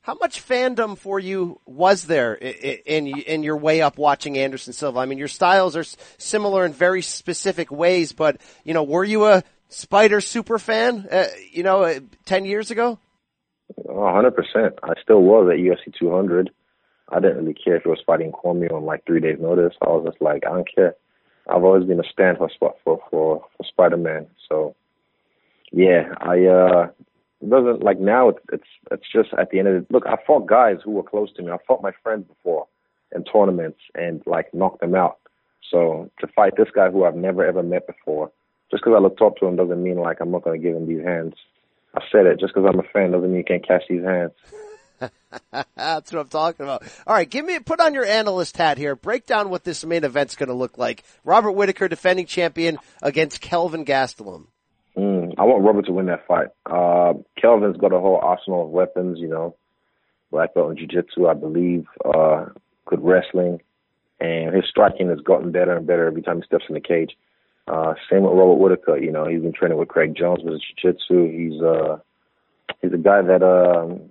[0.08, 5.00] How much fandom for you was there in, in, your way up watching Anderson Silva?
[5.00, 5.84] I mean, your styles are
[6.16, 11.06] similar in very specific ways, but you know, were you a Spider super fan?
[11.12, 12.98] Uh, you know, uh, ten years ago.
[13.86, 14.78] hundred percent.
[14.82, 16.48] I still was at UFC 200.
[17.10, 19.74] I didn't really care if it was fighting Cormier on like three days' notice.
[19.82, 20.94] I was just like, I don't care.
[21.50, 24.26] I've always been a stand for for for, for Spider Man.
[24.48, 24.74] So,
[25.70, 26.88] yeah, I uh
[27.40, 28.30] it doesn't like now.
[28.30, 29.86] It's it's it's just at the end of it.
[29.90, 31.52] Look, I fought guys who were close to me.
[31.52, 32.66] I fought my friends before
[33.14, 35.18] in tournaments and like knocked them out.
[35.70, 38.30] So to fight this guy who I've never ever met before,
[38.70, 40.76] just because I looked up to him doesn't mean like I'm not going to give
[40.76, 41.34] him these hands.
[41.94, 42.40] I said it.
[42.40, 44.32] Just because I'm a fan doesn't mean you can't catch these hands.
[45.76, 46.82] That's what I'm talking about.
[47.06, 48.96] All right, give me put on your analyst hat here.
[48.96, 51.04] Break down what this main event's going to look like.
[51.24, 54.46] Robert Whitaker, defending champion, against Kelvin Gastelum.
[55.38, 56.48] I want Robert to win that fight.
[56.66, 59.54] Uh, Kelvin's got a whole arsenal of weapons, you know,
[60.30, 62.46] black belt in jiu-jitsu, I believe, uh,
[62.86, 63.60] good wrestling,
[64.20, 67.16] and his striking has gotten better and better every time he steps in the cage.
[67.66, 71.30] Uh, same with Robert Whitaker, you know, he's been training with Craig Jones with jiu-jitsu.
[71.30, 71.98] He's, uh,
[72.82, 74.10] he's a guy that, um,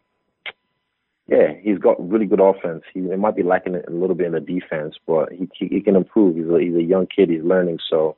[1.27, 2.83] yeah, he's got really good offense.
[2.93, 5.81] He it might be lacking a little bit in the defense, but he he, he
[5.81, 6.37] can improve.
[6.37, 7.29] He's a, he's a young kid.
[7.29, 7.79] He's learning.
[7.89, 8.15] So,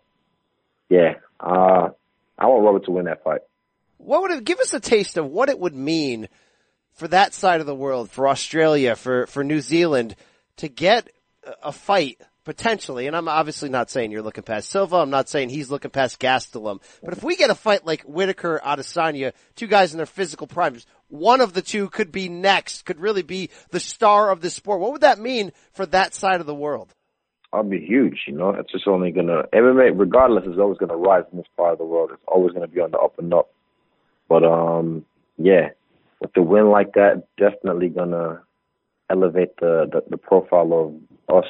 [0.89, 1.89] yeah, uh,
[2.39, 3.41] I want Robert to win that fight.
[3.97, 6.29] What would it give us a taste of what it would mean
[6.93, 10.15] for that side of the world, for Australia, for for New Zealand,
[10.57, 11.09] to get
[11.61, 13.07] a fight potentially?
[13.07, 14.97] And I'm obviously not saying you're looking past Silva.
[14.97, 16.81] I'm not saying he's looking past Gastelum.
[17.03, 20.85] But if we get a fight like Whitaker, Adesanya, two guys in their physical primes,
[21.09, 24.79] one of the two could be next, could really be the star of the sport.
[24.79, 26.95] What would that mean for that side of the world?
[27.51, 28.23] I'll be huge.
[28.27, 31.73] You know, it's just only gonna MMA, regardless, is always gonna rise in this part
[31.73, 32.11] of the world.
[32.13, 33.51] It's always gonna be on the up and up.
[34.27, 35.05] But um,
[35.37, 35.69] yeah,
[36.21, 38.41] with the win like that, definitely gonna
[39.09, 40.73] elevate the, the the profile
[41.29, 41.49] of us.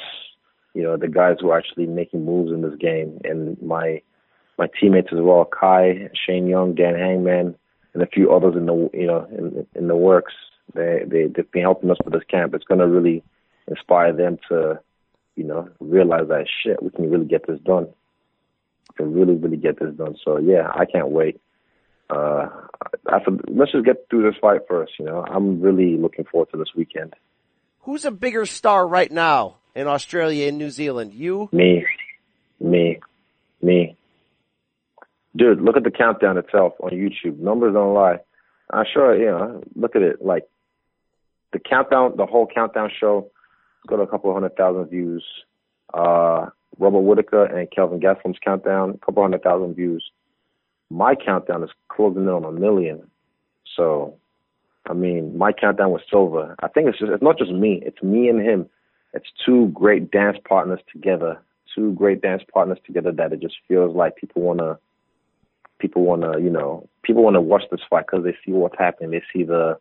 [0.74, 4.02] You know, the guys who are actually making moves in this game, and my
[4.58, 7.56] my teammates as well, Kai, Shane Young, Dan Hangman,
[7.94, 10.34] and a few others in the you know in in the works.
[10.74, 12.54] They they they've been helping us with this camp.
[12.54, 13.24] It's gonna really
[13.68, 14.80] inspire them to,
[15.40, 17.88] you know, realize that shit, we can really get this done.
[18.90, 20.18] We can really, really get this done.
[20.24, 21.40] So yeah, I can't wait.
[22.10, 22.50] Uh,
[23.10, 24.94] after, let's just get through this fight first.
[25.00, 27.14] You know, I'm really looking forward to this weekend.
[27.84, 31.14] Who's a bigger star right now in Australia and New Zealand?
[31.14, 31.48] You?
[31.54, 31.86] Me,
[32.60, 33.00] me,
[33.62, 33.96] me.
[35.38, 37.40] Dude, look at the countdown itself on YouTube.
[37.40, 38.18] Numbers don't lie.
[38.72, 40.22] I'm sure, you know, look at it.
[40.22, 40.50] Like
[41.54, 43.32] the countdown, the whole countdown show
[43.90, 45.24] got a couple hundred thousand views.
[45.94, 50.12] Uh, Robert Whitaker and Kelvin Gastelum's countdown, a couple hundred thousand views.
[50.90, 53.10] My countdown is closing in on a million.
[53.76, 54.16] So,
[54.88, 56.56] I mean, my countdown was Silva.
[56.62, 57.82] I think it's just, it's not just me.
[57.86, 58.70] It's me and him.
[59.14, 61.40] It's two great dance partners together.
[61.76, 64.78] Two great dance partners together that it just feels like people want to,
[65.80, 68.78] people want to, you know, people want to watch this fight because they see what's
[68.78, 69.12] happening.
[69.12, 69.78] They see the,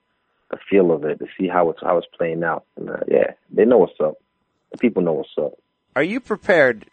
[0.50, 2.64] the feel of it, to see how it's how it's playing out.
[2.76, 4.14] And uh, yeah, they know what's up.
[4.72, 5.52] The people know what's up.
[5.96, 6.86] Are you prepared?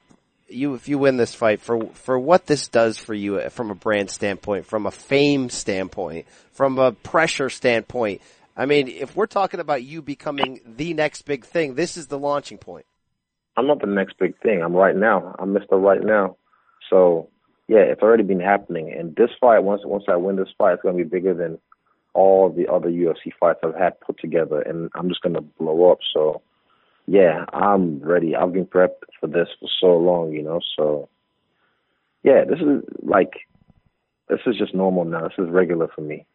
[0.47, 3.75] You, if you win this fight, for for what this does for you from a
[3.75, 8.21] brand standpoint, from a fame standpoint, from a pressure standpoint.
[8.57, 12.17] I mean, if we're talking about you becoming the next big thing, this is the
[12.17, 12.85] launching point.
[13.57, 14.61] I'm not the next big thing.
[14.61, 15.35] I'm right now.
[15.39, 15.81] I'm Mr.
[15.81, 16.37] Right Now.
[16.89, 17.29] So
[17.67, 18.93] yeah, it's already been happening.
[18.97, 21.57] And this fight, once once I win this fight, it's going to be bigger than
[22.15, 25.99] all the other UFC fights I've had put together, and I'm just gonna blow up.
[26.13, 26.41] So,
[27.05, 28.35] yeah, I'm ready.
[28.35, 30.61] I've been prepped for this for so long, you know.
[30.77, 31.09] So,
[32.23, 33.33] yeah, this is like,
[34.29, 35.27] this is just normal now.
[35.27, 36.25] This is regular for me.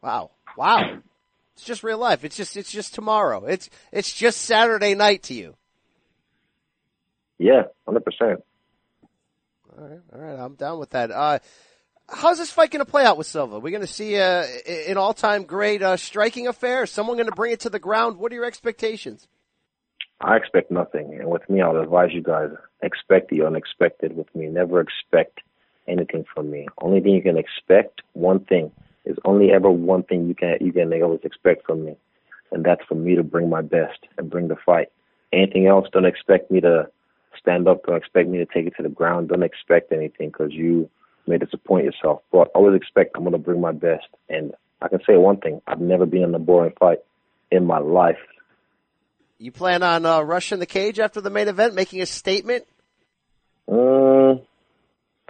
[0.00, 0.98] Wow, wow,
[1.54, 2.24] it's just real life.
[2.24, 3.44] It's just it's just tomorrow.
[3.44, 5.56] It's it's just Saturday night to you.
[7.38, 8.44] Yeah, hundred percent.
[9.76, 11.10] All right, all right, I'm down with that.
[11.10, 11.40] Uh,
[12.08, 13.58] how's this fight going to play out with Silva?
[13.58, 14.44] We're going to see uh,
[14.88, 16.86] an all-time great uh, striking affair.
[16.86, 18.18] Someone going to bring it to the ground.
[18.18, 19.28] What are your expectations?
[20.20, 22.50] I expect nothing, and with me, I'll advise you guys:
[22.82, 24.16] expect the unexpected.
[24.16, 25.38] With me, never expect
[25.86, 26.66] anything from me.
[26.82, 28.72] Only thing you can expect, one thing,
[29.04, 31.96] is only ever one thing you can you can always expect from me,
[32.50, 34.88] and that's for me to bring my best and bring the fight.
[35.32, 36.88] Anything else, don't expect me to
[37.38, 37.84] stand up.
[37.84, 39.28] Don't expect me to take it to the ground.
[39.28, 40.90] Don't expect anything because you
[41.28, 42.22] may disappoint yourself.
[42.32, 44.06] But always expect I'm going to bring my best.
[44.28, 46.98] And I can say one thing: I've never been in a boring fight
[47.50, 48.18] in my life.
[49.38, 52.64] You plan on uh, rushing the cage after the main event, making a statement?
[53.68, 54.40] Um,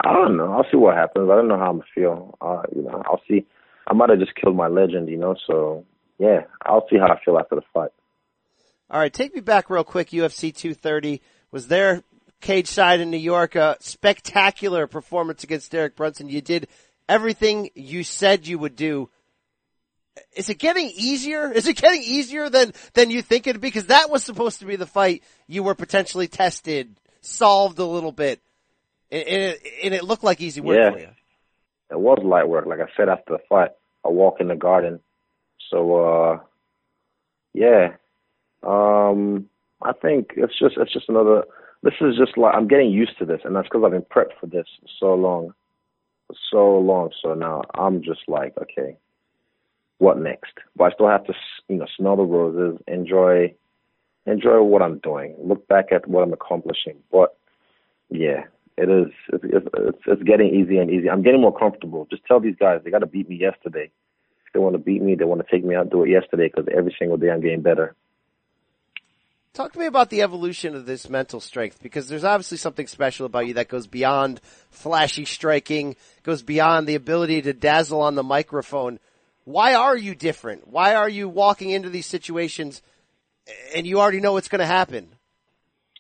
[0.03, 0.53] I don't know.
[0.53, 1.29] I'll see what happens.
[1.31, 2.39] I don't know how I'm gonna feel.
[2.41, 3.47] Uh, you know, I'll see.
[3.87, 5.35] I might have just killed my legend, you know.
[5.47, 5.85] So
[6.19, 7.91] yeah, I'll see how I feel after the fight.
[8.91, 10.11] All right, take me back real quick.
[10.11, 11.21] UFC 230
[11.51, 12.03] was there
[12.41, 13.55] cage side in New York.
[13.55, 16.29] A spectacular performance against Derek Brunson.
[16.29, 16.69] You did
[17.09, 19.09] everything you said you would do.
[20.35, 21.51] Is it getting easier?
[21.53, 23.69] Is it getting easier than, than you think it'd be?
[23.69, 28.11] Because that was supposed to be the fight you were potentially tested, solved a little
[28.11, 28.41] bit,
[29.13, 30.91] and, and, it, and it looked like easy work yeah.
[30.91, 31.09] for you.
[31.91, 32.67] It was light work.
[32.67, 33.71] Like I said after the fight,
[34.05, 35.01] I walk in the garden.
[35.71, 36.41] So, uh,
[37.55, 37.95] yeah.
[38.63, 39.49] Um,
[39.81, 41.45] I think it's just, it's just another,
[41.83, 44.39] this is just like I'm getting used to this, and that's because I've been prepped
[44.41, 45.53] for this for so long,
[46.27, 47.11] for so long.
[47.23, 48.97] So now I'm just like, okay,
[49.99, 50.55] what next?
[50.77, 51.35] But I still have to,
[51.69, 53.55] you know, smell the roses, enjoy,
[54.27, 56.97] enjoy what I'm doing, look back at what I'm accomplishing.
[57.13, 57.37] But
[58.11, 58.45] yeah,
[58.77, 59.13] it is.
[59.33, 61.11] It's, it's, it's getting easier and easier.
[61.11, 62.07] I'm getting more comfortable.
[62.11, 63.91] Just tell these guys they got to beat me yesterday.
[64.47, 66.49] If they want to beat me, they want to take me out, do it yesterday
[66.49, 67.95] because every single day I'm getting better.
[69.55, 73.27] Talk to me about the evolution of this mental strength because there's obviously something special
[73.27, 74.41] about you that goes beyond
[74.71, 79.01] flashy striking, goes beyond the ability to dazzle on the microphone.
[79.45, 80.69] Why are you different?
[80.69, 82.83] Why are you walking into these situations
[83.75, 85.09] and you already know what's going to happen?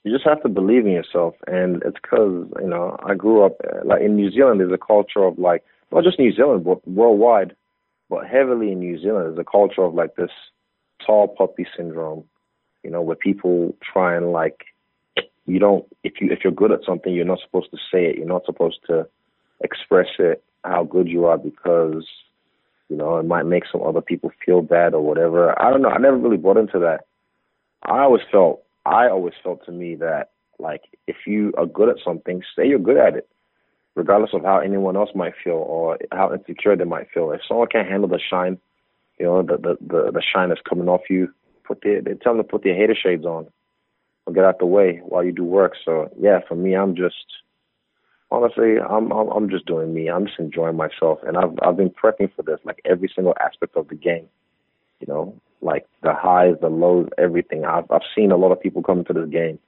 [0.04, 3.60] You just have to believe in yourself, and it's because you know I grew up
[3.64, 4.60] uh, like in New Zealand.
[4.60, 7.56] There's a culture of like not just New Zealand, but worldwide,
[8.08, 9.26] but heavily in New Zealand.
[9.26, 10.30] There's a culture of like this
[11.04, 12.24] tall poppy syndrome
[12.82, 14.64] you know, where people try and like
[15.46, 18.16] you don't if you if you're good at something you're not supposed to say it.
[18.16, 19.08] You're not supposed to
[19.60, 22.06] express it how good you are because
[22.88, 25.60] you know it might make some other people feel bad or whatever.
[25.60, 25.88] I don't know.
[25.88, 27.06] I never really bought into that.
[27.82, 31.96] I always felt I always felt to me that like if you are good at
[32.04, 33.28] something, say you're good at it,
[33.94, 37.30] regardless of how anyone else might feel or how insecure they might feel.
[37.32, 38.58] If someone can't handle the shine,
[39.18, 41.32] you know, the the the, the shine that's coming off you,
[41.68, 43.46] put their they tell them to put their hater shades on
[44.26, 45.74] or get out the way while you do work.
[45.84, 47.26] So yeah, for me, I'm just
[48.30, 50.08] honestly, I'm I'm, I'm just doing me.
[50.08, 53.76] I'm just enjoying myself, and I've I've been prepping for this like every single aspect
[53.76, 54.28] of the game.
[55.00, 57.64] You know, like the highs, the lows, everything.
[57.64, 59.58] I've I've seen a lot of people come into this game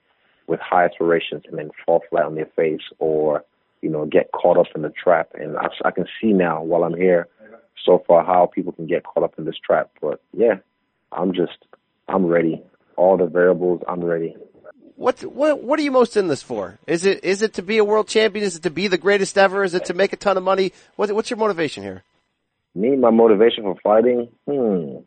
[0.47, 3.43] with high aspirations and then fall flat on their face or
[3.81, 5.29] you know get caught up in the trap.
[5.35, 7.27] And I, I can see now while I'm here
[7.85, 9.89] so far how people can get caught up in this trap.
[10.01, 10.55] But yeah,
[11.11, 11.65] I'm just
[12.11, 12.61] I'm ready.
[12.97, 14.35] All the variables, I'm ready.
[14.95, 16.77] What what what are you most in this for?
[16.85, 18.45] Is it is it to be a world champion?
[18.45, 19.63] Is it to be the greatest ever?
[19.63, 20.73] Is it to make a ton of money?
[20.95, 22.03] What, what's your motivation here?
[22.75, 24.97] Me, my motivation for fighting, hmm,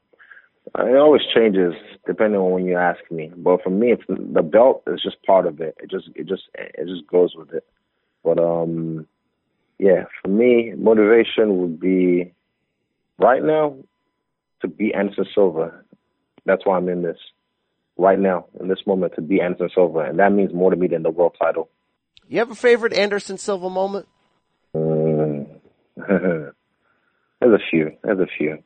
[0.78, 1.74] it always changes
[2.06, 3.30] depending on when you ask me.
[3.36, 5.76] But for me, it's the belt is just part of it.
[5.80, 7.64] It just it just it just goes with it.
[8.24, 9.06] But um,
[9.78, 12.32] yeah, for me, motivation would be
[13.18, 13.76] right now
[14.62, 15.83] to beat Anderson Silva.
[16.46, 17.18] That's why I'm in this
[17.96, 20.88] right now in this moment to be Anderson Silva, and that means more to me
[20.88, 21.68] than the world title.
[22.28, 24.08] You have a favorite Anderson Silva moment?
[24.74, 25.46] Mm.
[25.96, 26.52] There's
[27.42, 27.92] a few.
[28.02, 28.62] There's a few.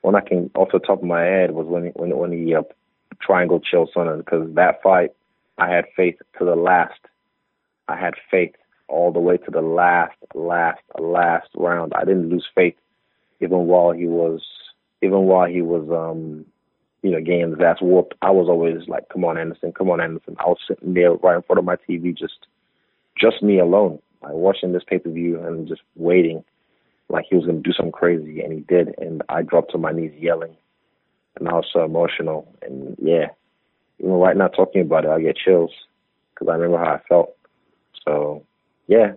[0.00, 2.54] One I can off the top of my head was when he, when when he
[2.54, 2.62] uh,
[3.20, 5.10] triangle Chael Sonnen because that fight
[5.58, 6.98] I had faith to the last.
[7.88, 8.54] I had faith
[8.88, 11.92] all the way to the last, last, last round.
[11.94, 12.76] I didn't lose faith
[13.40, 14.42] even while he was
[15.02, 16.46] even while he was um
[17.04, 19.72] you know, his ass whooped, I was always like, "Come on, Anderson!
[19.72, 22.46] Come on, Anderson!" I was sitting there right in front of my TV, just,
[23.20, 26.42] just me alone, like watching this pay per view and just waiting,
[27.10, 29.92] like he was gonna do something crazy, and he did, and I dropped to my
[29.92, 30.56] knees yelling,
[31.36, 33.26] and I was so emotional, and yeah,
[33.98, 35.72] even right now talking about it, I get chills
[36.32, 37.36] because I remember how I felt.
[38.02, 38.42] So,
[38.86, 39.12] yeah,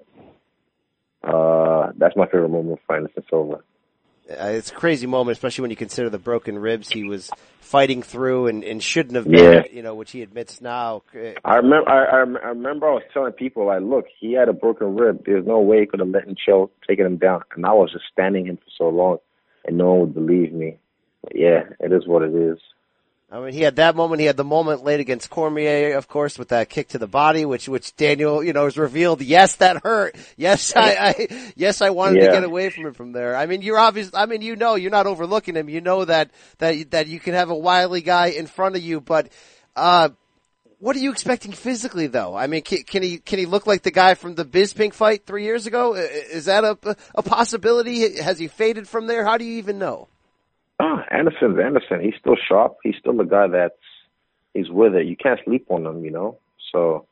[1.24, 3.62] uh, that's my favorite moment for Anderson Silva.
[4.30, 8.02] Uh, it's a crazy moment, especially when you consider the broken ribs he was fighting
[8.02, 9.64] through and, and shouldn't have been, Yeah.
[9.72, 11.04] you know, which he admits now.
[11.46, 11.90] I remember.
[11.90, 15.24] I, I I remember I was telling people like, look, he had a broken rib.
[15.26, 17.42] There's no way he could have let him chill, taking him down.
[17.56, 19.18] And I was just standing him for so long,
[19.66, 20.78] and no one would believe me.
[21.24, 22.58] But yeah, it is what it is.
[23.30, 24.22] I mean, he had that moment.
[24.22, 27.44] He had the moment late against Cormier, of course, with that kick to the body,
[27.44, 29.22] which, which Daniel, you know, has revealed.
[29.22, 30.16] Yes, that hurt.
[30.38, 33.36] Yes, I, I yes, I wanted to get away from him from there.
[33.36, 34.12] I mean, you're obvious.
[34.14, 35.68] I mean, you know, you're not overlooking him.
[35.68, 39.02] You know that, that, that you can have a wily guy in front of you,
[39.02, 39.30] but,
[39.76, 40.10] uh,
[40.80, 42.36] what are you expecting physically though?
[42.36, 45.26] I mean, can, can he, can he look like the guy from the Bisping fight
[45.26, 45.96] three years ago?
[45.96, 46.78] Is that a,
[47.16, 48.22] a possibility?
[48.22, 49.26] Has he faded from there?
[49.26, 50.08] How do you even know?
[50.80, 52.02] Ah, Anderson's Anderson.
[52.02, 52.78] He's still sharp.
[52.84, 53.74] He's still the guy that's
[54.54, 55.08] he's with it.
[55.08, 56.38] You can't sleep on him, you know.
[56.72, 57.06] So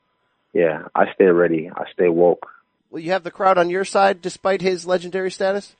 [0.52, 1.70] yeah, I stay ready.
[1.74, 2.46] I stay woke.
[2.90, 5.74] Will you have the crowd on your side despite his legendary status?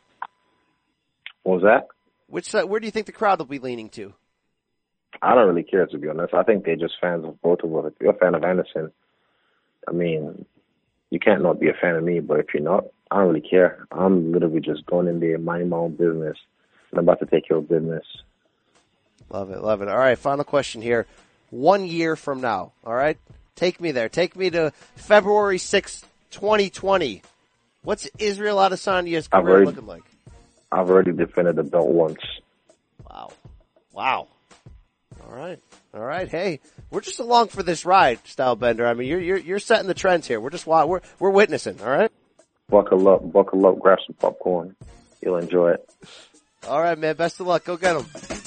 [1.45, 1.87] What was that?
[2.29, 4.13] Which side, where do you think the crowd will be leaning to?
[5.23, 6.35] I don't really care to be honest.
[6.35, 7.93] I think they're just fans of both of us.
[7.93, 8.91] If you're a fan of Anderson,
[9.89, 10.45] I mean,
[11.11, 12.21] you can't not be a fan of me.
[12.21, 13.87] But if you're not, I don't really care.
[13.93, 16.37] I'm literally just going in there, minding my own business,
[16.91, 18.05] and I'm about to take care of business.
[19.31, 19.89] Love it, love it.
[19.89, 21.07] All right, final question here.
[21.51, 23.19] One year from now, all right?
[23.55, 24.09] Take me there.
[24.09, 27.23] Take me to February sixth, 2020.
[27.83, 30.03] What's Israel Adesanya's career already- looking like?
[30.73, 32.19] I've already defended the belt once.
[33.09, 33.31] Wow.
[33.93, 34.27] Wow.
[35.25, 35.61] All right.
[35.95, 36.29] All right.
[36.29, 36.61] Hey,
[36.91, 38.85] we're just along for this ride, Stylebender.
[38.85, 40.41] I mean, you're, you're, you're setting the trends here.
[40.41, 41.81] We're just, we're, we're witnessing.
[41.81, 42.11] All right.
[42.69, 44.75] Buckle up, buckle up, grab some popcorn.
[45.23, 45.89] You'll enjoy it.
[46.69, 47.17] All right, man.
[47.17, 47.65] Best of luck.
[47.65, 48.46] Go get them.